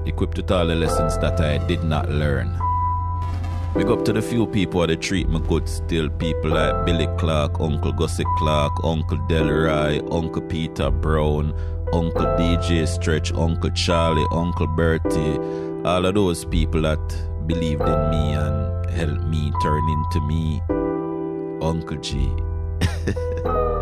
[0.06, 2.54] Equipped with all the lessons that I did not learn.
[3.76, 6.08] Big up to the few people that treat me good still.
[6.08, 11.56] People like Billy Clark, Uncle Gussie Clark, Uncle Delroy, Uncle Peter Brown,
[11.92, 15.40] Uncle DJ Stretch, Uncle Charlie, Uncle Bertie.
[15.86, 17.02] All of those people that
[17.48, 20.62] believed in me and helped me turn into me.
[21.62, 22.30] Uncle G.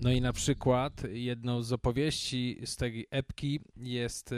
[0.00, 4.34] No i na przykład jedną z opowieści z tej epki jest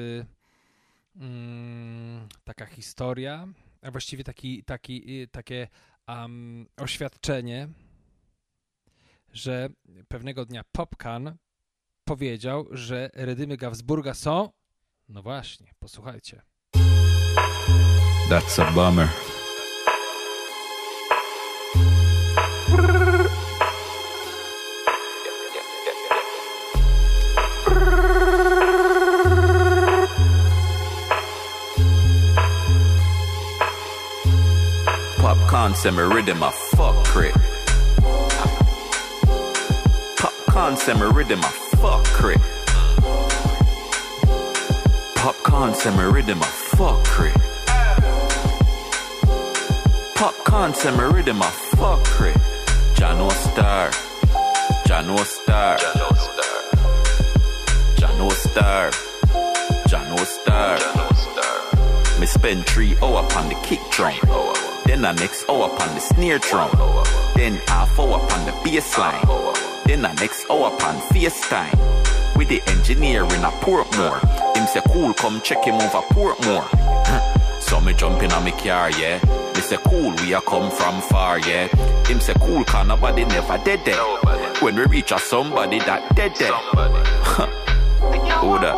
[1.16, 3.48] Mm, taka historia,
[3.82, 5.68] a właściwie taki, taki, y, takie
[6.08, 7.68] um, oświadczenie,
[9.32, 9.68] że
[10.08, 11.36] pewnego dnia Popkan
[12.04, 14.50] powiedział, że Redymy Gawsburga są.
[15.08, 16.42] No właśnie, posłuchajcie.
[18.30, 19.08] That's a bummer.
[35.60, 37.34] Popcorn rhythm, a fuck crit.
[40.48, 42.40] Concept rhythm, I fuck crit.
[45.16, 47.34] Popcorn concept rhythm, I fuck crit.
[50.14, 50.34] Pop
[51.12, 51.42] rhythm,
[51.76, 52.36] fuck crit.
[52.94, 53.90] Jano star.
[54.88, 55.76] Jano star.
[55.76, 56.70] Jano star.
[57.98, 58.90] Jano star.
[59.90, 60.78] Jano star.
[60.78, 62.18] Jano star.
[62.18, 64.14] Me spend three upon the kick drum.
[64.14, 64.69] Three hour.
[64.90, 66.68] Then I next hour upon the snare drum.
[67.36, 69.24] Then half hour upon the bass line.
[69.86, 72.36] Then I next hour upon FaceTime.
[72.36, 74.18] With the engineer in a Portmore.
[74.56, 76.66] Him say cool, come check him over Portmore.
[77.60, 79.22] So me jump in on me car, yeah.
[79.54, 81.68] Me say cool, we a come from far, yeah.
[82.08, 84.02] Him say cool, cause nobody never dead there.
[84.60, 86.50] When we reach a somebody that dead there.
[88.40, 88.74] Who that?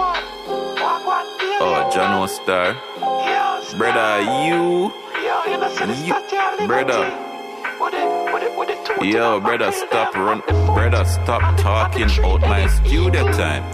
[1.64, 2.74] Oh, John Star.
[3.78, 5.01] Brother, you.
[5.42, 7.18] Brother.
[9.02, 10.40] Yo, brother, stop run.
[10.46, 13.64] Brother, stop talking out my studio time.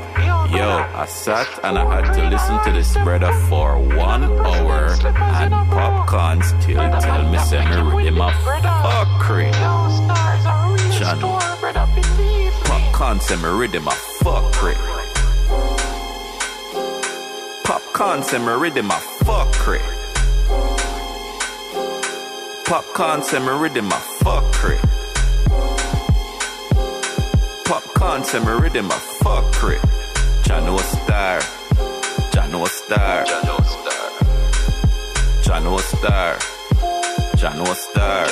[0.51, 5.53] Yo, I sat and I had to listen to this brother for one hour, and
[5.71, 9.53] popcorn still tell me say me rhythm a fuckery.
[10.99, 11.39] Channel.
[12.65, 13.91] Popcorn say me rhythm a
[14.23, 14.77] fuckery.
[17.65, 18.95] Popcorn say me rhythm a
[19.25, 19.98] fuckery.
[22.69, 24.79] Popcorn say me rhythm a fuckery.
[27.65, 29.79] Popcorn say me rhythm a fuckery.
[30.45, 31.41] Jano star.
[32.31, 33.25] Jano star.
[35.41, 36.37] Jano star.
[37.41, 38.27] Jano star.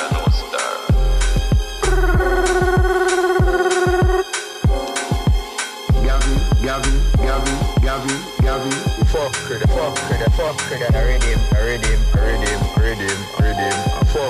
[6.04, 8.72] Gavin, Gavin, Gavin, Gavin, Gavin.
[9.06, 12.00] Fuck it, fuck it, fuck it, I read him, I read him, I read him,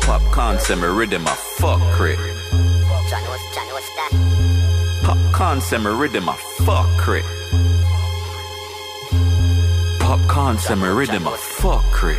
[0.00, 2.18] Popcorn semi-rhythm a fuck it.
[5.02, 6.34] Popcorn semi-rhythm a
[6.64, 7.24] fuck it.
[10.00, 12.18] Popcorn semi-rhythm a fuck it.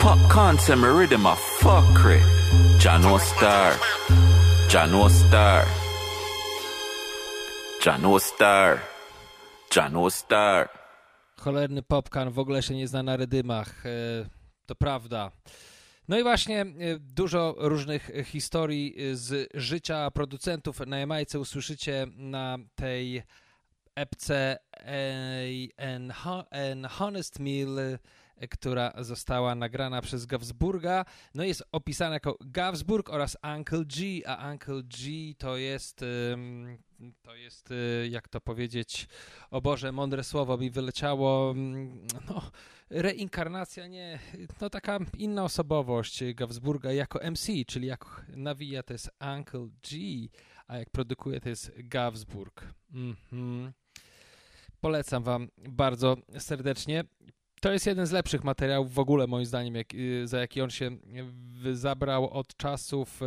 [0.00, 2.04] Popcorn semi-rhythm a fuck.
[2.78, 3.72] Jano Star.
[4.68, 5.83] Jano Star.
[7.86, 8.78] Jano star.
[10.10, 10.68] Star.
[11.36, 13.86] Cholerny popkan w ogóle się nie zna na redymach.
[13.86, 13.90] e,
[14.66, 15.30] To prawda.
[16.08, 16.66] No i właśnie e,
[16.98, 23.22] dużo różnych historii z życia producentów na Jamajce usłyszycie na tej
[23.94, 24.58] epce
[25.78, 27.98] an, Ho- an Honest Meal,
[28.50, 31.04] która została nagrana przez Gavsburga.
[31.34, 35.08] No jest opisana jako Gavsburg oraz Uncle G, a Uncle G
[35.38, 36.04] to jest
[37.22, 39.08] to jest, y, jak to powiedzieć,
[39.50, 42.50] o Boże, mądre słowo mi wyleciało, mm, no,
[42.90, 44.18] reinkarnacja, nie,
[44.60, 49.98] no taka inna osobowość Gavsburga jako MC, czyli jak nawija to jest Uncle G,
[50.66, 52.74] a jak produkuje to jest Gavsburg.
[52.92, 53.72] Mhm.
[54.80, 57.04] Polecam wam bardzo serdecznie.
[57.60, 60.70] To jest jeden z lepszych materiałów w ogóle, moim zdaniem, jak, y, za jaki on
[60.70, 60.90] się
[61.66, 63.20] y, zabrał od czasów,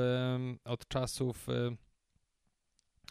[0.65, 1.47] od czasów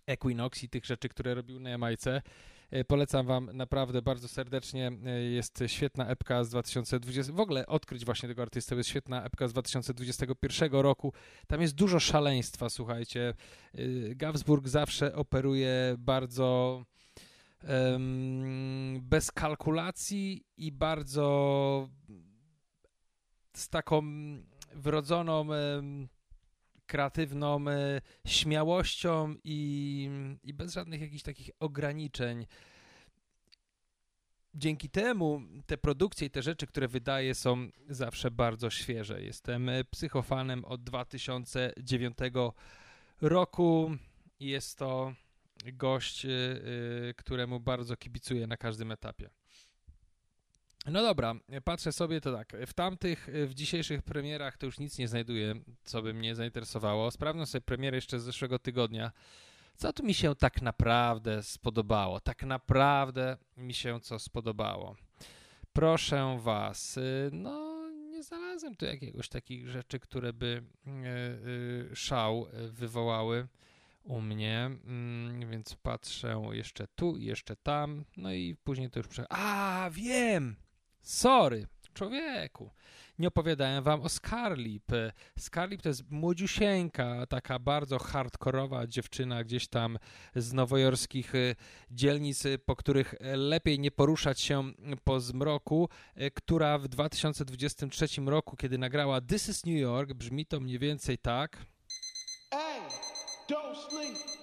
[0.07, 2.23] Equinox i tych rzeczy, które robił na Jamajce.
[2.71, 4.93] E, Polecam Wam naprawdę bardzo serdecznie.
[5.07, 7.33] E, Jest świetna epka z 2020.
[7.33, 8.77] W ogóle odkryć właśnie tego artystę.
[8.77, 11.13] Jest świetna epka z 2021 roku.
[11.47, 13.35] Tam jest dużo szaleństwa, słuchajcie.
[13.75, 13.79] E,
[14.15, 16.85] Gavsburg zawsze operuje bardzo
[17.63, 21.89] em, bez kalkulacji i bardzo
[23.57, 24.03] z taką
[24.75, 26.09] wrodzoną em,
[26.87, 30.11] kreatywną e, śmiałością i,
[30.43, 32.47] i bez żadnych jakichś takich ograniczeń.
[34.55, 39.23] Dzięki temu te produkcje i te rzeczy, które wydaje, są zawsze bardzo świeże.
[39.23, 42.19] Jestem e, psychofanem od 2009
[43.21, 43.97] roku.
[44.41, 45.15] Jest to
[45.73, 46.31] gość, e,
[47.17, 49.31] któremu bardzo kibicuję na każdym etapie.
[50.91, 51.35] No dobra,
[51.65, 52.53] patrzę sobie to tak.
[52.67, 57.11] W tamtych, w dzisiejszych premierach to już nic nie znajduję, co by mnie zainteresowało.
[57.11, 59.13] Sprawdzam sobie premierę jeszcze z zeszłego tygodnia.
[59.77, 62.21] Co tu mi się tak naprawdę spodobało?
[62.21, 64.97] Tak naprawdę mi się co spodobało.
[65.73, 70.91] Proszę was, y, no nie znalazłem tu jakiegoś takich rzeczy, które by y,
[71.93, 73.49] y, szał wywołały
[74.05, 79.27] u mnie, mm, więc patrzę jeszcze tu, jeszcze tam, no i później to już prze...
[79.29, 80.57] A, wiem!
[81.07, 82.71] Sorry, człowieku
[83.19, 84.85] nie opowiadałem wam o Scarlip.
[85.39, 89.99] Scarlip to jest młodziusieńka, taka bardzo hardkorowa dziewczyna gdzieś tam
[90.37, 91.57] z nowojorskich y,
[91.91, 94.73] dzielnic, y, po których lepiej nie poruszać się
[95.05, 95.89] po zmroku,
[96.21, 101.19] y, która w 2023 roku, kiedy nagrała This is New York, brzmi to mniej więcej
[101.19, 101.57] tak.
[102.51, 102.81] Hey,
[103.49, 104.36] don't sleep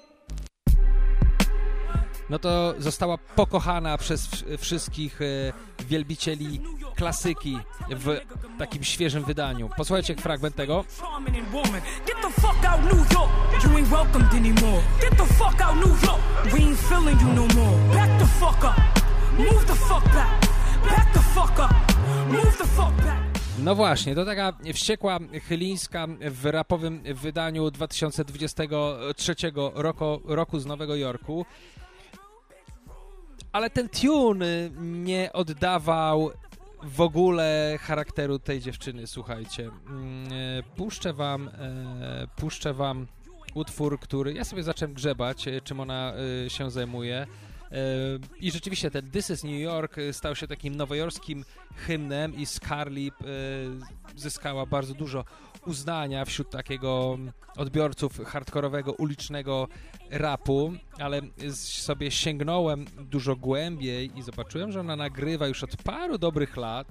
[2.33, 5.25] no to została pokochana przez wszystkich e,
[5.85, 6.61] wielbicieli
[6.95, 7.57] klasyki
[7.89, 8.19] w
[8.59, 9.69] takim świeżym wydaniu.
[9.77, 10.85] Posłuchajcie fragment tego.
[23.59, 29.35] No właśnie, to taka wściekła chylińska w rapowym wydaniu 2023
[29.73, 31.45] roku, roku z Nowego Jorku
[33.53, 36.31] ale ten tune nie oddawał
[36.83, 39.69] w ogóle charakteru tej dziewczyny, słuchajcie.
[39.87, 43.07] Mm, e, puszczę wam, e, puszczę wam
[43.53, 46.13] utwór, który ja sobie zacząłem grzebać, czym ona
[46.47, 47.27] się zajmuje.
[48.39, 51.45] I rzeczywiście ten This is New York stał się takim nowojorskim
[51.75, 53.15] hymnem i Scarlip
[54.15, 55.25] zyskała bardzo dużo
[55.65, 57.17] uznania wśród takiego
[57.57, 59.67] odbiorców hardkorowego, ulicznego
[60.09, 61.21] rapu, ale
[61.53, 66.87] sobie sięgnąłem dużo głębiej i zobaczyłem, że ona nagrywa już od paru dobrych lat.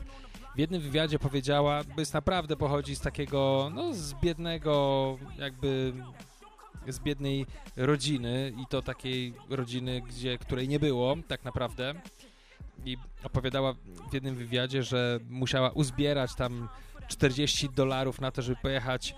[0.57, 5.93] W jednym wywiadzie powiedziała, by naprawdę pochodzi z takiego, no z biednego, jakby
[6.89, 7.47] z biednej
[7.77, 11.95] rodziny i to takiej rodziny, gdzie, której nie było tak naprawdę.
[12.85, 13.73] I opowiadała
[14.11, 16.68] w jednym wywiadzie, że musiała uzbierać tam
[17.09, 19.15] 40 dolarów na to, żeby pojechać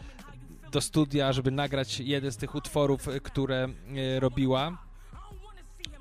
[0.72, 4.78] do studia, żeby nagrać jeden z tych utworów, które e, robiła.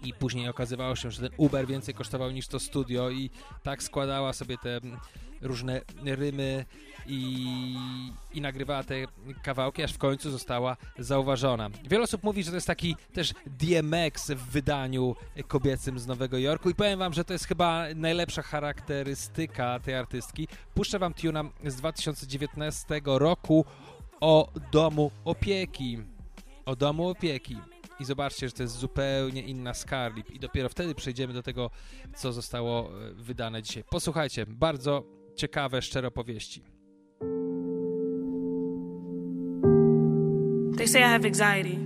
[0.03, 3.29] I później okazywało się, że ten Uber więcej kosztował niż to studio i
[3.63, 4.79] tak składała sobie te
[5.43, 6.65] różne rymy
[7.05, 7.47] i,
[8.33, 8.95] i nagrywała te
[9.43, 11.69] kawałki, aż w końcu została zauważona.
[11.83, 15.15] Wiele osób mówi, że to jest taki też DMX w wydaniu
[15.47, 20.47] kobiecym z Nowego Jorku i powiem wam, że to jest chyba najlepsza charakterystyka tej artystki.
[20.73, 23.65] Puszczę wam tuna z 2019 roku
[24.21, 25.97] o domu opieki.
[26.65, 27.57] O domu opieki.
[27.99, 30.31] I zobaczcie, że to jest zupełnie inna Scarlip.
[30.31, 31.69] I dopiero wtedy przejdziemy do tego,
[32.15, 33.83] co zostało e, wydane dzisiaj.
[33.83, 35.03] Posłuchajcie, bardzo
[35.35, 36.09] ciekawe, szczere.
[40.75, 41.77] They say I have anxiety.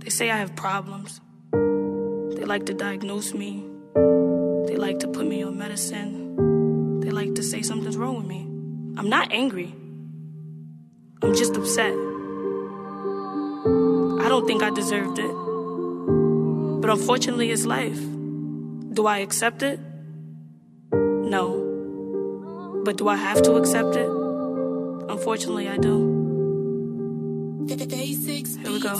[0.00, 1.20] They say I have problems.
[2.36, 3.64] They like to diagnose me.
[4.66, 7.00] They like to put me on medicine.
[7.00, 8.46] They like to say something's wrong with me.
[8.98, 9.74] I'm not angry.
[11.22, 11.92] I'm just upset.
[14.24, 15.34] I don't think I deserved it.
[16.80, 18.00] But unfortunately, it's life.
[18.92, 19.80] Do I accept it?
[20.92, 21.67] No.
[22.88, 24.08] But do I have to accept it?
[25.10, 25.94] Unfortunately, I do.
[27.68, 28.94] Here we go.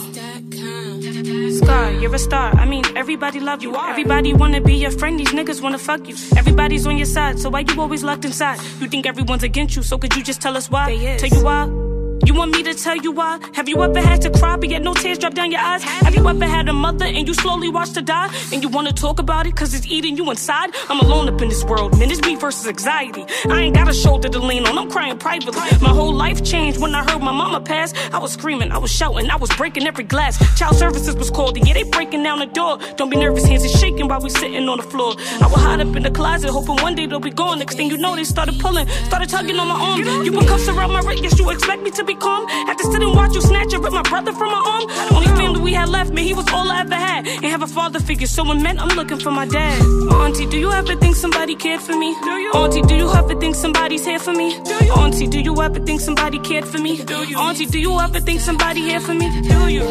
[1.53, 2.55] Scar, you're a star.
[2.55, 3.75] I mean, everybody love you.
[3.75, 5.19] Everybody wanna be your friend.
[5.19, 6.17] These niggas wanna fuck you.
[6.37, 8.61] Everybody's on your side, so why you always locked inside?
[8.79, 11.17] You think everyone's against you, so could you just tell us why?
[11.17, 11.88] Tell you why?
[12.25, 13.39] You want me to tell you why?
[13.55, 15.83] Have you ever had to cry but yet no tears drop down your eyes?
[15.83, 18.29] Have you ever had a mother and you slowly watched her die?
[18.53, 20.71] And you wanna talk about it cause it's eating you inside?
[20.89, 23.25] I'm alone up in this world, man, it's me versus anxiety.
[23.49, 25.53] I ain't got a shoulder to lean on, I'm crying privately.
[25.81, 27.95] My whole life changed when I heard my mama pass.
[28.13, 30.39] I was screaming, I was shouting, I was breaking every glass.
[30.59, 32.79] Child services was called and yeah, they breaking down the door.
[32.97, 35.15] Don't be nervous, hands is shaking while we sitting on the floor.
[35.41, 37.59] I was hide up in the closet, hoping one day they'll be gone.
[37.61, 40.25] Next thing you know, they started pulling, started tugging on my arm.
[40.25, 42.49] You put cuffs around my wrist, yes, you expect me to be calm?
[42.71, 44.85] After sit and watch you snatch and rip my brother from my arm.
[45.15, 47.29] Only family we had left, man, he was all I ever had.
[47.29, 49.79] Ain't have a father figure, so when men, I'm looking for my dad.
[50.23, 52.11] Auntie, do you ever think somebody cared for me?
[52.55, 54.49] Auntie, do you ever think somebody's here for me?
[54.65, 54.93] Do you?
[54.93, 57.05] Auntie, do you ever think somebody cared for me?
[57.05, 57.37] Do you?
[57.37, 59.29] Auntie, do you ever think somebody here for me?
[59.43, 59.85] Do you?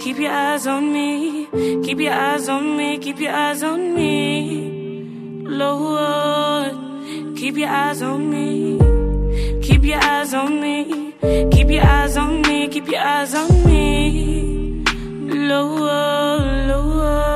[0.00, 1.46] Keep your eyes on me,
[1.84, 5.44] keep your eyes on me, keep your eyes on me.
[5.44, 11.07] Lord, keep your eyes on me, keep your eyes on me.
[11.20, 14.84] Keep your eyes on me, keep your eyes on me.
[15.26, 17.28] Lower, lower.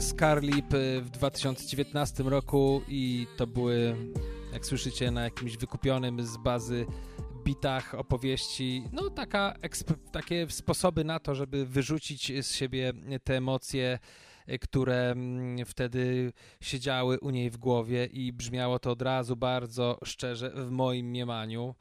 [0.00, 3.96] Scarlip y, w 2019 roku i to były,
[4.52, 6.86] jak słyszycie, na jakimś wykupionym z bazy
[7.44, 9.54] bitach opowieści, no taka,
[10.12, 12.92] takie sposoby na to, żeby wyrzucić z siebie
[13.24, 13.98] te emocje,
[14.48, 19.98] y, które mm, wtedy siedziały u niej w głowie i brzmiało to od razu bardzo
[20.04, 21.74] szczerze w moim mniemaniu.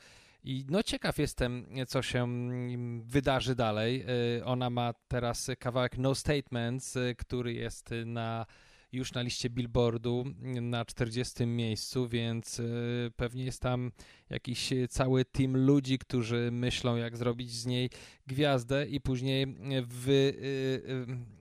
[0.44, 4.06] I no ciekaw jestem, co się mm, wydarzy dalej.
[4.38, 8.46] Y, ona ma teraz kawałek No Statements, y, który jest na
[8.94, 10.24] już na liście Billboardu
[10.62, 13.92] na 40 miejscu, więc y, pewnie jest tam
[14.30, 17.90] jakiś cały team ludzi, którzy myślą, jak zrobić z niej
[18.28, 19.48] gwiazdę i później
[19.84, 20.34] wy,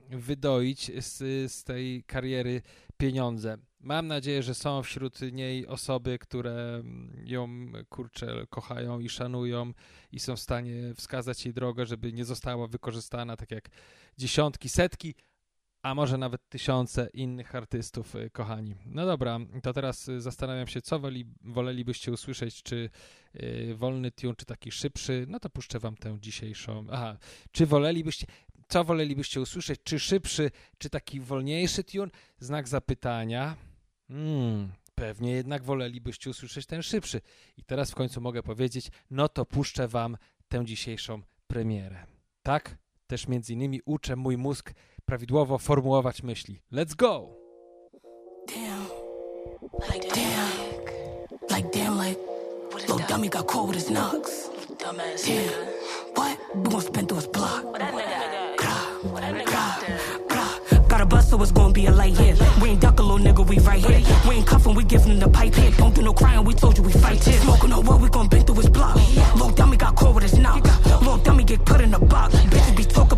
[0.09, 1.17] wydoić z,
[1.51, 2.61] z tej kariery
[2.97, 3.57] pieniądze.
[3.79, 6.83] Mam nadzieję, że są wśród niej osoby, które
[7.23, 9.73] ją kurczę kochają i szanują
[10.11, 13.69] i są w stanie wskazać jej drogę, żeby nie została wykorzystana tak jak
[14.17, 15.15] dziesiątki, setki,
[15.83, 18.75] a może nawet tysiące innych artystów, y, kochani.
[18.85, 22.89] No dobra, to teraz zastanawiam się, co woli, wolelibyście usłyszeć, czy
[23.33, 25.25] yy, wolny tune, czy taki szybszy.
[25.29, 26.85] No to puszczę wam tę dzisiejszą.
[26.91, 27.17] Aha,
[27.51, 28.27] czy wolelibyście,
[28.67, 32.11] co wolelibyście usłyszeć, czy szybszy, czy taki wolniejszy tune?
[32.39, 33.55] Znak zapytania.
[34.07, 37.21] Hmm, pewnie jednak wolelibyście usłyszeć ten szybszy.
[37.57, 40.17] I teraz w końcu mogę powiedzieć, no to puszczę wam
[40.47, 42.05] tę dzisiejszą premierę.
[42.43, 42.77] Tak?
[43.07, 44.73] Też między innymi uczę mój mózg
[45.13, 46.61] prawidłowo formułować myśli.
[46.71, 47.27] Let's go!
[48.47, 48.87] Damn.
[49.93, 50.51] Like damn.
[51.49, 52.19] Like damn, like
[52.73, 54.49] little dummy got cold with his knocks.
[54.79, 55.27] Dumbass.
[55.27, 55.67] Damn.
[56.15, 56.37] What?
[56.55, 57.63] We gon' spin through his block.
[57.63, 59.11] What that nigga?
[59.11, 59.53] What that nigga?
[60.89, 62.35] Got a bus, so it's gonna be a light here.
[62.61, 64.01] We ain't duck a little nigga, we right here.
[64.27, 65.71] We ain't cuffin', we giving the pipe here.
[65.77, 67.39] Don't do no crying, we told you we fight here.
[67.41, 68.95] Smoking no what, we gon' bend through his block.
[69.35, 70.63] Little dummy got caught with his knock.
[71.01, 72.35] Little dummy get put in the box.
[72.35, 73.17] Bitches be talking,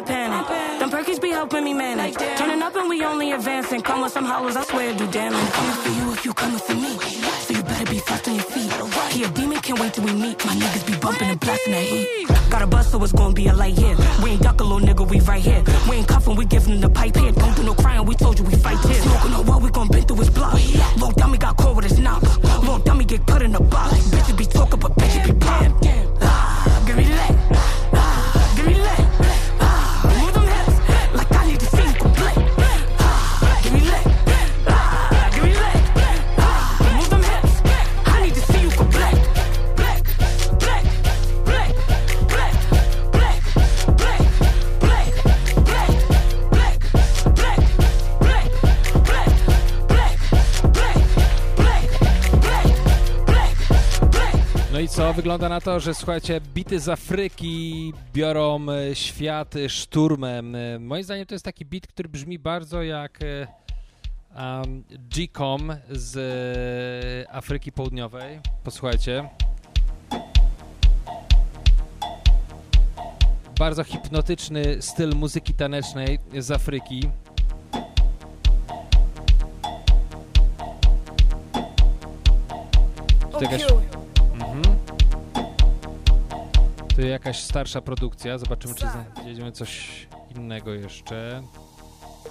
[0.00, 0.80] I panic.
[0.80, 2.14] Them perkies be helping me manage.
[2.38, 3.82] Turning up and we only advancing.
[3.82, 5.38] Come with some hollows, I swear to do damage.
[5.38, 6.96] I'm Coming for you if you coming for me.
[7.44, 8.72] So you better be fast on your feet.
[9.12, 10.42] He a demon, can't wait till we meet.
[10.46, 12.28] My niggas be bumping and blasting that heat.
[12.50, 13.96] Got a bus, so it's gonna be a light here.
[14.22, 15.62] We ain't duck a little nigga, we right here.
[15.88, 17.32] We ain't cuffin', we giving the pipe here.
[17.32, 19.02] Don't do no crying, we told you we fight here.
[19.02, 19.42] Smoking no
[55.20, 60.54] Wygląda na to, że słuchajcie, bity z Afryki biorą e, świat e, szturmem.
[60.54, 63.46] E, Moim zdaniem to jest taki bit, który brzmi bardzo jak e,
[64.36, 68.40] um, G-Com z e, Afryki Południowej.
[68.64, 69.28] Posłuchajcie.
[73.58, 77.10] Bardzo hipnotyczny styl muzyki tanecznej z Afryki.
[83.40, 83.99] Jakaś, mhm.
[86.96, 88.38] To jakaś starsza produkcja.
[88.38, 88.86] Zobaczymy, czy
[89.22, 91.42] znajdziemy coś innego jeszcze.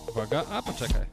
[0.10, 1.06] Uwaga, a poczekaj.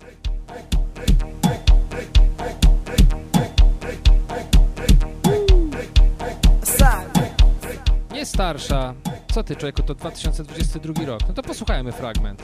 [8.12, 8.94] Nie starsza.
[9.34, 11.20] Co ty, człowieku, to 2022 rok.
[11.28, 12.42] No to posłuchajmy fragment.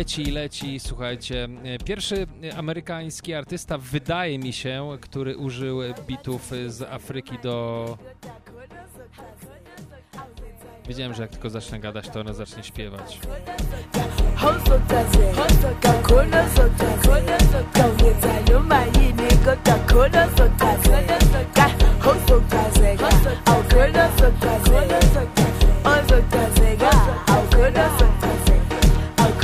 [0.00, 1.48] Leci i leci, słuchajcie.
[1.64, 7.98] E, Pierwszy e, amerykański artysta, wydaje mi się, który użył bitów z Afryki do...
[10.88, 13.18] Wiedziałem, że jak tylko zacznę gadać, to ona zacznie śpiewać.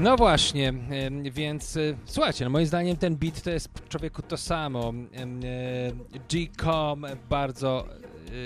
[0.00, 0.74] No właśnie,
[1.32, 4.92] więc e, słuchajcie, no moim zdaniem ten beat to jest człowieku to samo.
[5.14, 5.26] E,
[6.30, 7.86] G-Com, bardzo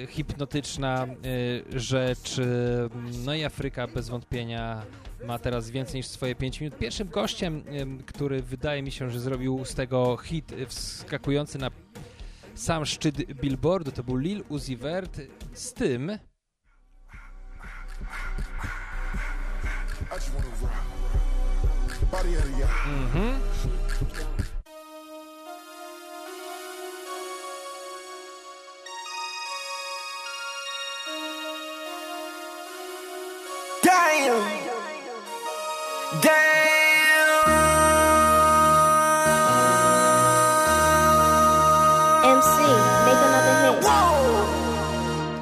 [0.02, 1.06] e, hipnotyczna
[1.74, 2.40] rzecz.
[3.24, 4.82] No i Afryka bez wątpienia
[5.26, 6.78] ma teraz więcej niż swoje 5 minut.
[6.78, 11.70] Pierwszym gościem, em, który wydaje mi się, że zrobił z tego hit wskakujący na
[12.54, 15.20] sam szczyt billboardu, to był Lil Uzi Vert
[15.52, 16.18] z tym,
[22.12, 22.42] hit.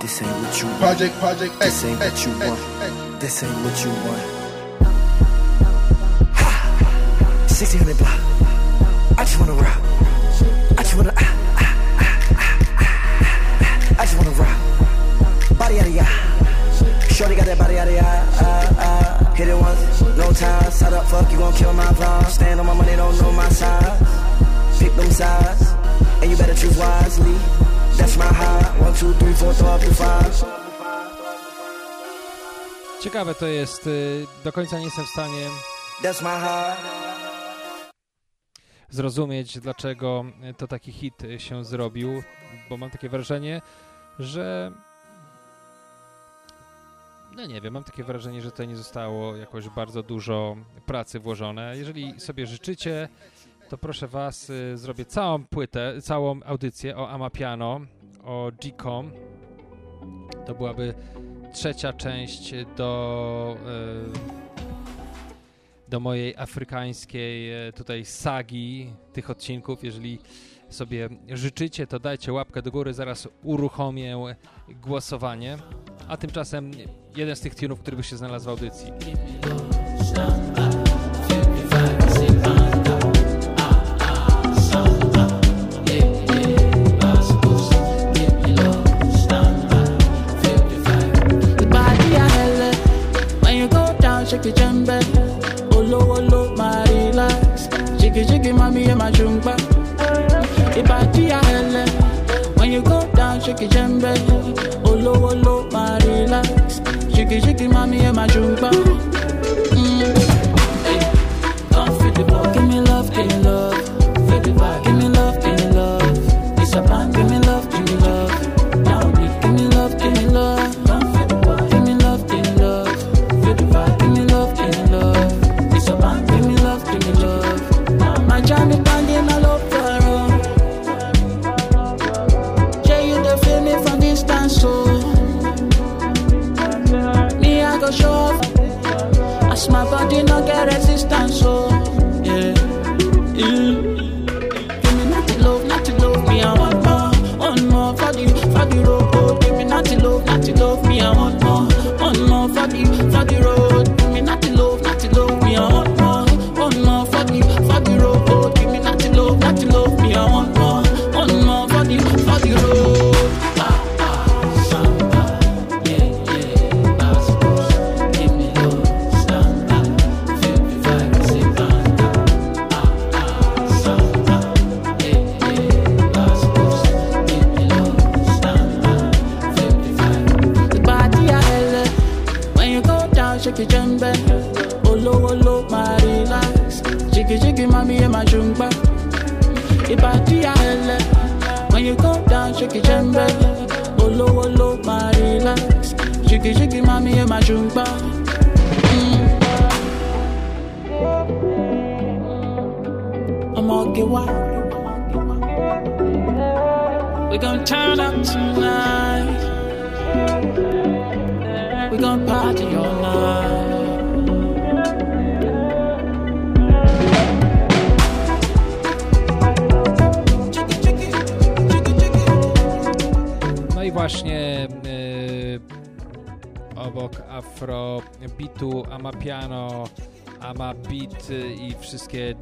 [0.00, 0.80] This ain't what you want.
[0.80, 2.60] Project, project, This X, ain't what X, you X, want.
[2.82, 3.22] X.
[3.22, 4.39] This ain't what you want.
[7.60, 8.16] 1600 block.
[9.18, 9.80] I just wanna rock.
[10.78, 11.12] I just wanna.
[11.12, 11.28] Ah,
[11.60, 14.00] ah, ah, ah, ah.
[14.00, 14.56] I just wanna rock.
[15.58, 16.08] Body out of ya.
[17.12, 18.00] Shorty got that body out of ya.
[18.00, 19.34] Ah, ah.
[19.36, 20.70] Hit it once, no time.
[20.72, 22.30] Side up, fuck, you gon' kill my vibe.
[22.32, 24.08] Stand on my money, don't know my size.
[24.80, 25.68] Pick them sides,
[26.22, 27.36] and you better choose wisely.
[28.00, 28.72] That's my high.
[28.80, 30.32] One, two, three, four, throw up to five.
[33.02, 33.88] Ciekawe to jest,
[34.44, 35.48] do końca nie jestem w stanie
[36.02, 37.29] That's my high.
[38.90, 40.24] Zrozumieć, dlaczego
[40.56, 42.22] to taki hit się zrobił,
[42.70, 43.62] bo mam takie wrażenie,
[44.18, 44.72] że.
[47.36, 51.76] No nie wiem, mam takie wrażenie, że tutaj nie zostało jakoś bardzo dużo pracy włożone.
[51.76, 53.08] Jeżeli sobie życzycie,
[53.68, 57.80] to proszę Was, y, zrobię całą płytę, całą audycję o Amapiano,
[58.24, 59.12] o G-Com.
[60.46, 60.94] To byłaby
[61.52, 63.56] trzecia część do.
[64.46, 64.49] y,
[65.90, 69.84] do mojej afrykańskiej e, tutaj sagi tych odcinków.
[69.84, 70.18] Jeżeli
[70.68, 74.16] sobie życzycie, to dajcie łapkę do góry, zaraz uruchomię
[74.68, 75.56] głosowanie.
[76.08, 76.70] A tymczasem
[77.16, 78.92] jeden z tych tunów, który by się znalazł w audycji.
[91.58, 92.30] The body a
[98.80, 99.56] jiggy, mommy in my jumba.
[100.74, 101.88] The body a hella.
[102.56, 104.86] When you go down, shake the jumbe.
[104.86, 106.80] Olo olo, my relax.
[107.14, 108.70] Jiggy jiggy, mommy in my jumba.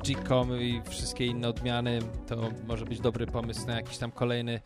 [0.09, 4.61] G-com i wszystkie inne odmiany, to może być dobry pomysł na jakiś tam kolejny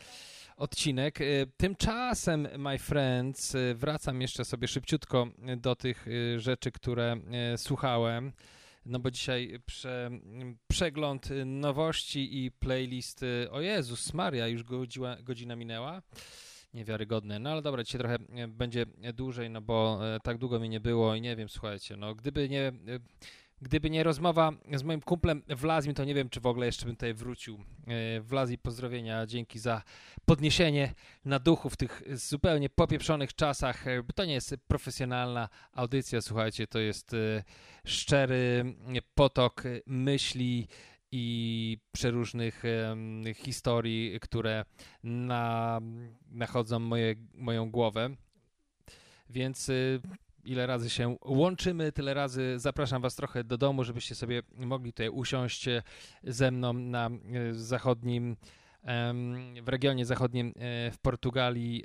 [0.57, 1.20] odcinek.
[1.20, 5.26] Y, Tymczasem, my friends, y, wracam jeszcze sobie szybciutko
[5.57, 7.16] do tych rzeczy, które
[7.57, 8.32] słuchałem.
[8.86, 10.11] No bo dzisiaj prze,
[10.68, 13.49] przegląd nowości i playlisty.
[13.51, 16.03] O Jezus Maria, już godzina, godzina minęła.
[16.74, 17.38] Niewiarygodne.
[17.38, 20.80] No ale dobra, dzisiaj trochę e, będzie dłużej, no bo e, tak długo mi nie
[20.80, 22.72] było i nie wiem, słuchajcie, no gdyby nie, e,
[23.62, 26.94] gdyby nie rozmowa z moim kumplem Wlazim, to nie wiem, czy w ogóle jeszcze bym
[26.94, 27.58] tutaj wrócił.
[27.86, 29.82] E, Wlazi, pozdrowienia, dzięki za
[30.24, 30.94] podniesienie
[31.24, 33.86] na duchu w tych zupełnie popieprzonych czasach.
[33.86, 37.44] E, To nie jest profesjonalna audycja, słuchajcie, to jest e,
[37.86, 38.64] szczery
[39.14, 40.68] potok myśli
[41.12, 42.62] i przeróżnych
[43.34, 44.64] historii, które
[45.02, 45.80] na,
[46.30, 48.10] nachodzą moje, moją głowę.
[49.30, 49.70] Więc
[50.45, 55.09] ile razy się łączymy, tyle razy zapraszam Was trochę do domu, żebyście sobie mogli tutaj
[55.09, 55.82] usiąść e,
[56.24, 58.36] ze mną na e, zachodnim,
[59.62, 61.84] w regionie zachodnim e, w Portugalii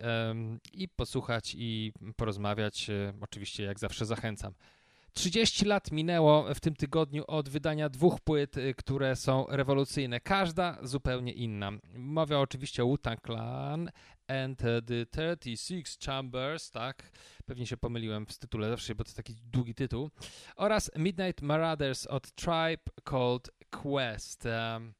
[0.74, 2.88] i posłuchać i porozmawiać.
[3.22, 4.53] Oczywiście, jak zawsze, zachęcam.
[5.18, 10.20] 30 lat minęło w tym tygodniu od wydania dwóch płyt, y, które są rewolucyjne.
[10.20, 11.72] Każda zupełnie inna.
[11.93, 13.89] Mowa oczywiście o Wu-Tang Clan
[14.28, 17.11] and the 36 Chambers, tak?
[17.45, 20.09] Pewnie się pomyliłem w tytule zawsze, bo to taki długi tytuł.
[20.55, 24.45] Oraz Midnight Marauders od Tribe Called Quest.
[24.45, 24.93] Um,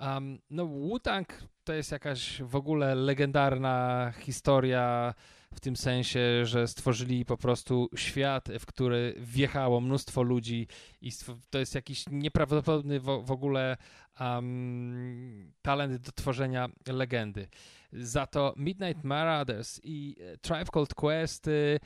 [0.00, 1.26] um, no Wu-Tang
[1.64, 5.14] to jest jakaś w ogóle legendarna historia
[5.56, 10.66] w tym sensie, że stworzyli po prostu świat, w który wjechało mnóstwo ludzi
[11.00, 11.10] i
[11.50, 13.76] to jest jakiś nieprawdopodobny w, w ogóle
[14.20, 17.48] um, talent do tworzenia legendy.
[17.92, 21.80] Za to Midnight Marauders i e, Tribe Called Quest y,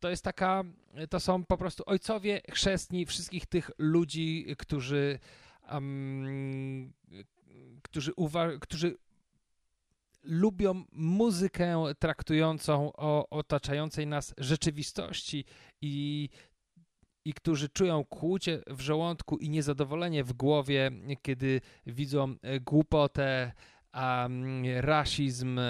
[0.00, 0.64] to jest taka,
[1.10, 5.18] to są po prostu ojcowie chrzestni wszystkich tych ludzi, którzy
[5.72, 6.92] um,
[7.82, 8.96] którzy, uwa- którzy
[10.22, 15.44] lubią muzykę traktującą o otaczającej nas rzeczywistości
[15.80, 16.28] i,
[17.24, 20.90] i którzy czują kłucie w żołądku i niezadowolenie w głowie,
[21.22, 23.52] kiedy widzą e, głupotę,
[23.92, 24.28] a,
[24.80, 25.60] rasizm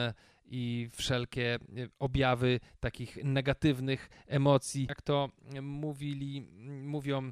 [0.53, 1.59] i wszelkie e,
[1.99, 4.87] objawy takich negatywnych emocji.
[4.89, 5.29] Jak to
[5.63, 6.43] mówili,
[6.83, 7.31] mówią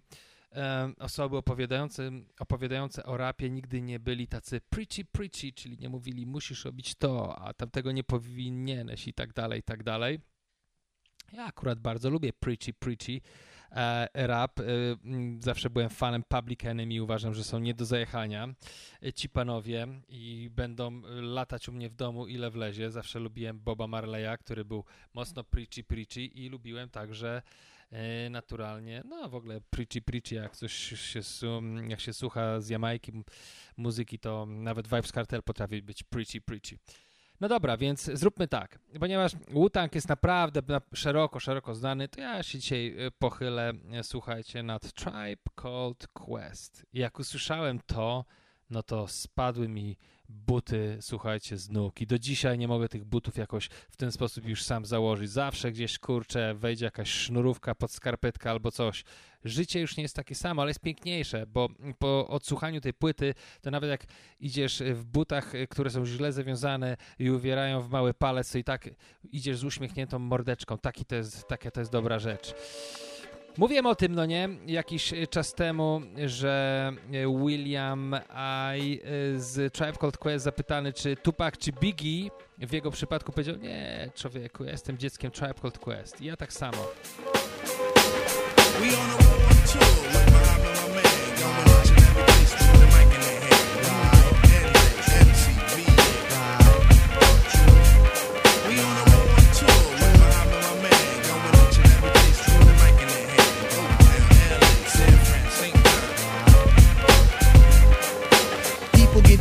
[0.99, 6.65] osoby opowiadające, opowiadające o rapie nigdy nie byli tacy preachy, preachy, czyli nie mówili musisz
[6.65, 10.21] robić to, a tamtego nie powinieneś i tak dalej, i tak dalej.
[11.33, 13.21] Ja akurat bardzo lubię preachy, preachy
[13.73, 14.61] e, rap.
[14.61, 14.65] E,
[15.41, 18.49] zawsze byłem fanem Public Enemy, uważam, że są nie do zajechania
[19.03, 22.91] e, ci panowie i będą e, latać u mnie w domu ile wlezie.
[22.91, 24.85] Zawsze lubiłem Boba Marleya, który był
[25.15, 27.80] mocno preachy, preachy i lubiłem także e,
[28.31, 31.21] naturalnie, no w ogóle preachy, preachy, jak coś się,
[31.89, 33.13] jak się słucha z Jamajki
[33.77, 36.79] muzyki, to nawet Vibes Cartel potrafi być preachy, preachy.
[37.41, 38.79] No dobra, więc zróbmy tak.
[39.01, 44.05] Ponieważ Wu-Tang jest naprawdę na- szeroko, szeroko znany, to ja się dzisiaj e, pochylę, e,
[44.05, 46.87] słuchajcie, nad Tribe Called Quest.
[46.93, 48.25] Jak usłyszałem to,
[48.71, 49.97] no to spadły mi
[50.31, 52.01] buty, słuchajcie, z nóg.
[52.01, 55.31] I do dzisiaj nie mogę tych butów jakoś w ten sposób już sam założyć.
[55.31, 59.05] Zawsze gdzieś, kurczę, wejdzie jakaś sznurówka pod skarpetkę albo coś.
[59.45, 61.69] Życie już nie jest takie samo, ale jest piękniejsze, bo
[61.99, 64.05] po odsłuchaniu tej płyty, to nawet jak
[64.41, 68.91] idziesz w butach, które są źle zawiązane i uwierają w mały palec, to i tak
[69.33, 70.79] idziesz z uśmiechniętą mordeczką.
[70.79, 72.55] Taki to jest, taka to jest dobra rzecz.
[73.57, 78.17] Mówiłem o tym, no nie, jakiś czas temu, że y, William
[78.79, 79.01] I
[79.35, 84.11] y, z Tribe Called Quest zapytany, czy Tupac, czy Biggie, w jego przypadku powiedział, nie,
[84.15, 86.21] człowieku, ja jestem dzieckiem Tribe Called Quest.
[86.21, 86.87] I ja tak samo.
[88.81, 90.30] We on a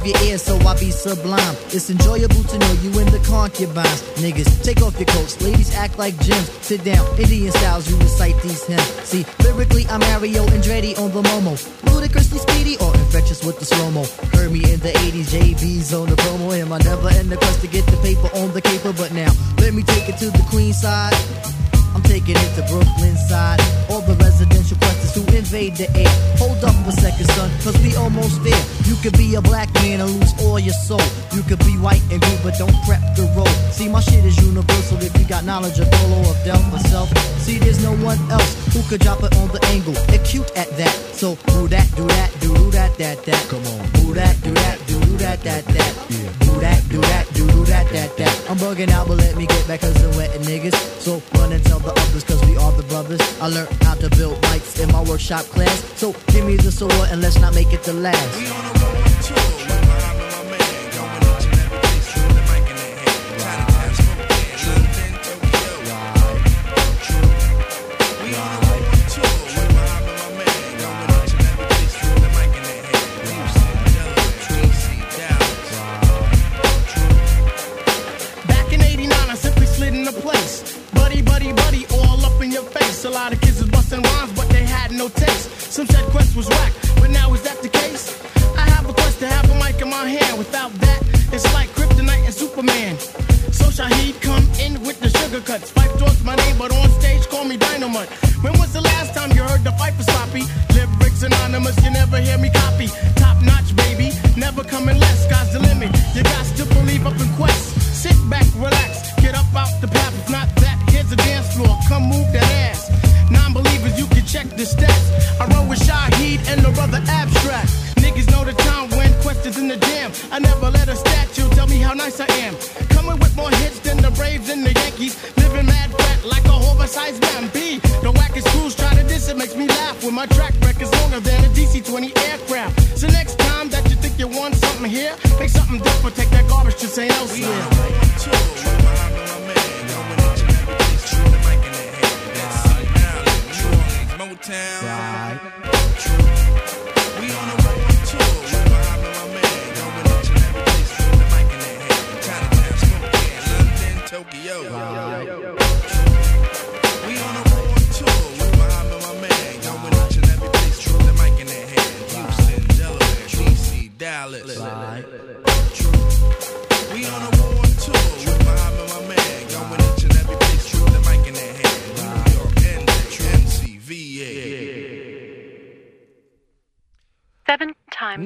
[0.02, 1.56] hair, so I be sublime.
[1.70, 4.02] It's enjoyable to know you in the concubines.
[4.22, 5.42] Niggas, take off your coats.
[5.42, 6.50] Ladies act like gems.
[6.62, 8.90] Sit down, Indian styles, you recite these hymns.
[9.04, 11.56] See, lyrically, I'm Mario Andretti on the Momo.
[11.92, 14.04] Ludicrously speedy or infectious with the slow mo.
[14.34, 16.56] Heard me in the 80s, JB's on the promo.
[16.56, 19.32] Him, I never in the quest to get the paper on the caper, but now
[19.58, 21.14] let me take it to the queen side.
[21.96, 23.60] I'm taking it to Brooklyn side.
[23.90, 26.12] All the residential questions who invade the air.
[26.38, 28.64] Hold up a second, son, cause we almost there.
[28.86, 31.02] You could be a black man and lose all your soul.
[31.34, 33.56] You could be white and blue, but don't prep the road.
[33.72, 37.10] See, my shit is universal if you got knowledge of Dolo or Del myself.
[37.40, 39.96] See, there's no one else who could drop it on the angle.
[40.14, 40.94] Acute at that.
[41.14, 43.48] So, do that, do that, do do that, that, that.
[43.50, 43.92] Come on.
[43.94, 45.94] Do that, do that, do do that, that, that.
[46.40, 48.50] Do that, do that, do do that, that, that.
[48.50, 50.76] I'm bugging out, but let me get back cause I'm wetting niggas.
[51.02, 53.22] So, run and tell the others cause we are the brothers.
[53.42, 55.84] I learned how to build mics in my workshop class.
[55.98, 58.79] So, give me the sword and let's not make it the last.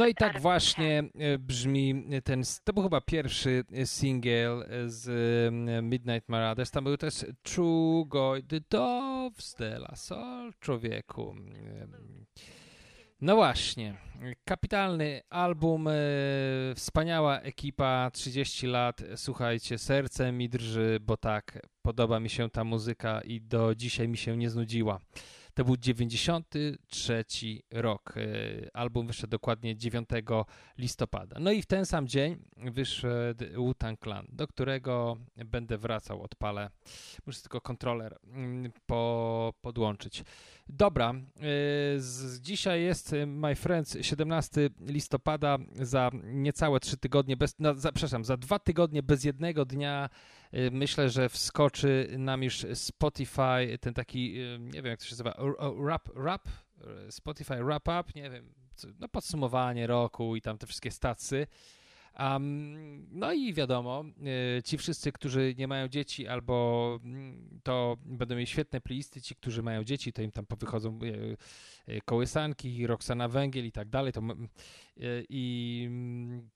[0.04, 5.82] No i tak właśnie e, brzmi ten, to był chyba pierwszy e, singiel z e,
[5.82, 8.06] Midnight Marauders, tam był też True
[8.48, 11.36] The Doves de la Sol, człowieku.
[13.22, 13.96] No właśnie,
[14.46, 15.88] kapitalny album,
[16.76, 23.22] wspaniała ekipa, 30 lat, słuchajcie, serce mi drży, bo tak, podoba mi się ta muzyka
[23.22, 25.00] i do dzisiaj mi się nie znudziła.
[25.54, 27.24] To był 93
[27.72, 28.14] rok.
[28.18, 30.10] E, Album wyszedł dokładnie 9
[30.78, 31.38] listopada.
[31.40, 36.70] No i w ten sam dzień wyszedł Wu-Tang Clan, do którego będę wracał, odpalę.
[37.26, 40.24] Muszę tylko kontroler mm, po, podłączyć.
[40.70, 41.14] Dobra, e,
[41.98, 47.92] z, dzisiaj jest, e, my friends, 17 listopada, za niecałe 3 tygodnie, bez, no, za,
[47.92, 50.10] przepraszam, za dwa tygodnie bez jednego dnia
[50.72, 55.36] myślę, że wskoczy nam już Spotify, ten taki, e, nie wiem jak to się nazywa,
[55.86, 56.48] rap, rap,
[57.08, 58.54] e, Spotify Wrap Up, nie wiem,
[59.00, 61.48] no podsumowanie roku i tam te wszystkie stacy.
[62.20, 64.06] Um, no i wiadomo,
[64.66, 69.64] ci wszyscy, którzy nie mają dzieci albo mm, to będą mieli świetne playlisty, ci, którzy
[69.64, 71.00] mają dzieci, to im tam wychodzą
[71.88, 74.22] e, kołysanki, Roxana Węgiel i tak dalej, to
[75.30, 76.50] i mm,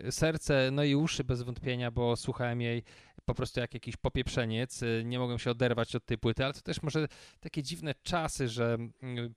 [0.09, 2.83] serce, no i uszy bez wątpienia, bo słuchałem jej
[3.29, 4.83] po prostu jak jakiś popieprzeniec.
[4.83, 7.07] E, Nie mogłem się oderwać od tej płyty, ale to też może
[7.39, 9.33] takie dziwne czasy, że mm,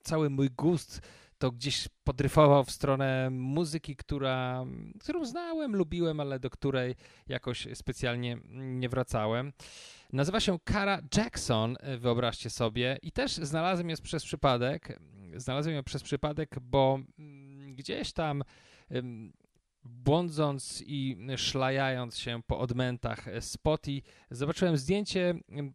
[0.00, 1.00] cały mój gust
[1.38, 4.64] to gdzieś podryfował w stronę muzyki, która,
[5.00, 6.94] którą znałem, lubiłem, ale do której
[7.26, 9.52] jakoś specjalnie nie wracałem.
[10.12, 15.00] Nazywa się Cara Jackson, e, wyobraźcie sobie, i też znalazłem ją przez przypadek.
[15.36, 18.42] Znalazłem ją przez przypadek, bo mm, gdzieś tam
[19.84, 25.74] błądząc i szlajając się po odmętach Spotify, zobaczyłem zdjęcie, em,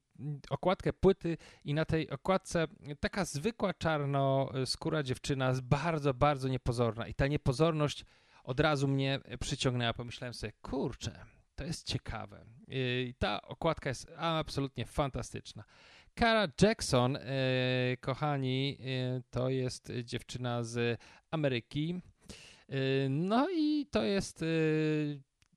[0.49, 2.67] okładkę płyty i na tej okładce
[2.99, 7.07] taka zwykła czarnoskóra dziewczyna, bardzo, bardzo niepozorna.
[7.07, 8.05] I ta niepozorność
[8.43, 9.93] od razu mnie przyciągnęła.
[9.93, 11.25] Pomyślałem sobie, kurczę,
[11.55, 12.45] to jest ciekawe.
[12.67, 15.63] I ta okładka jest absolutnie fantastyczna.
[16.19, 17.21] Cara Jackson, e,
[17.99, 20.99] kochani, e, to jest dziewczyna z
[21.31, 22.01] Ameryki.
[22.69, 24.41] E, No i to jest.
[24.43, 24.45] e,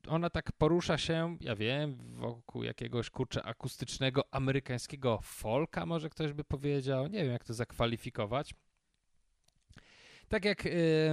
[0.09, 6.45] Ona tak porusza się, ja wiem, wokół jakiegoś kurczę akustycznego amerykańskiego folka, może ktoś by
[6.45, 7.07] powiedział.
[7.07, 8.55] Nie wiem, jak to zakwalifikować.
[10.29, 11.11] Tak jak, y,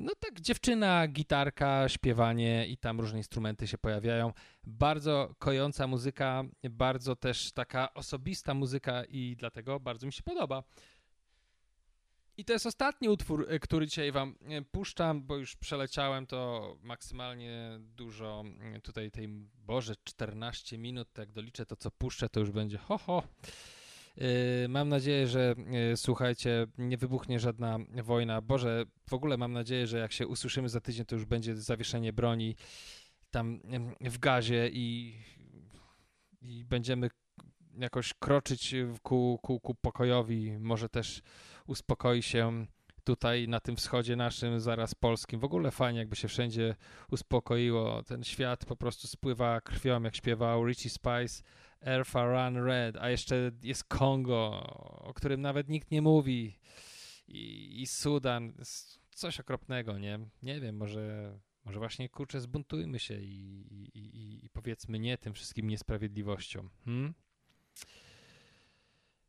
[0.00, 4.32] no tak, dziewczyna, gitarka, śpiewanie i tam różne instrumenty się pojawiają.
[4.64, 10.62] Bardzo kojąca muzyka, bardzo też taka osobista muzyka i dlatego bardzo mi się podoba.
[12.36, 16.76] I to jest ostatni utwór, y, który dzisiaj wam y, puszczam, bo już przeleciałem to
[16.82, 18.44] maksymalnie dużo.
[18.76, 19.28] y, Tutaj tej,
[19.66, 23.22] Boże, 14 minut, to jak doliczę to, co puszczę, to już będzie ho, ho.
[24.68, 25.54] Mam nadzieję, że
[25.96, 28.40] słuchajcie, nie wybuchnie żadna wojna.
[28.40, 32.12] Boże, w ogóle mam nadzieję, że jak się usłyszymy za tydzień, to już będzie zawieszenie
[32.12, 32.56] broni
[33.30, 33.60] tam
[34.00, 35.16] w gazie i,
[36.42, 37.10] i będziemy
[37.78, 40.58] jakoś kroczyć ku, ku, ku pokojowi.
[40.58, 41.22] Może też
[41.72, 42.66] uspokoi się
[43.04, 45.40] tutaj na tym wschodzie naszym, zaraz polskim.
[45.40, 46.76] W ogóle fajnie, jakby się wszędzie
[47.10, 48.02] uspokoiło.
[48.02, 51.42] Ten świat po prostu spływa krwią, jak śpiewał Richie Spice.
[51.86, 54.62] Airfa Run Red, a jeszcze jest Kongo,
[55.00, 56.58] o którym nawet nikt nie mówi,
[57.28, 58.52] i, i Sudan,
[59.10, 60.18] coś okropnego, nie?
[60.42, 65.68] Nie wiem, może, może właśnie kurczę, zbuntujmy się i, i, i powiedzmy nie tym wszystkim
[65.68, 66.70] niesprawiedliwościom.
[66.84, 67.14] Hmm?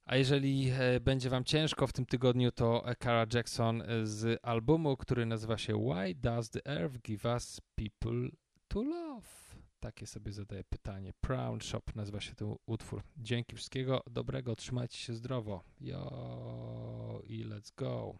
[0.06, 4.98] A jeżeli e, będzie wam ciężko w tym tygodniu, to Cara Jackson e, z albumu,
[4.98, 8.30] który nazywa się Why Does the Earth Give Us People
[8.68, 9.28] to Love?
[9.80, 11.14] Takie sobie zadaję pytanie.
[11.24, 13.04] Brown Shop nazywa się ten utwór.
[13.18, 15.64] Dzięki wszystkiego dobrego, trzymajcie się zdrowo.
[15.82, 18.16] Jo i let's go.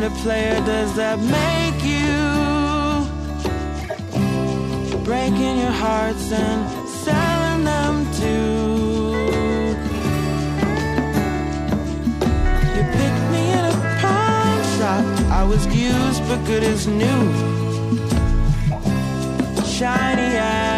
[0.00, 2.16] Kind of player does that make you?
[5.04, 9.10] Breaking your hearts and selling them too.
[12.76, 15.04] You picked me in a pawn shop.
[15.30, 17.20] I was used but good as new
[19.66, 20.69] shiny as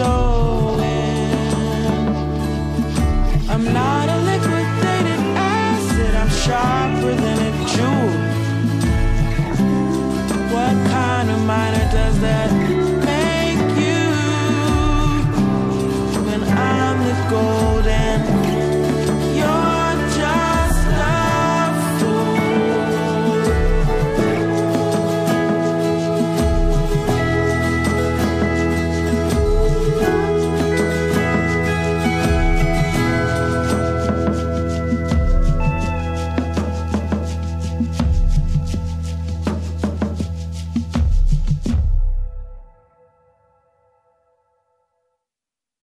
[0.00, 0.29] This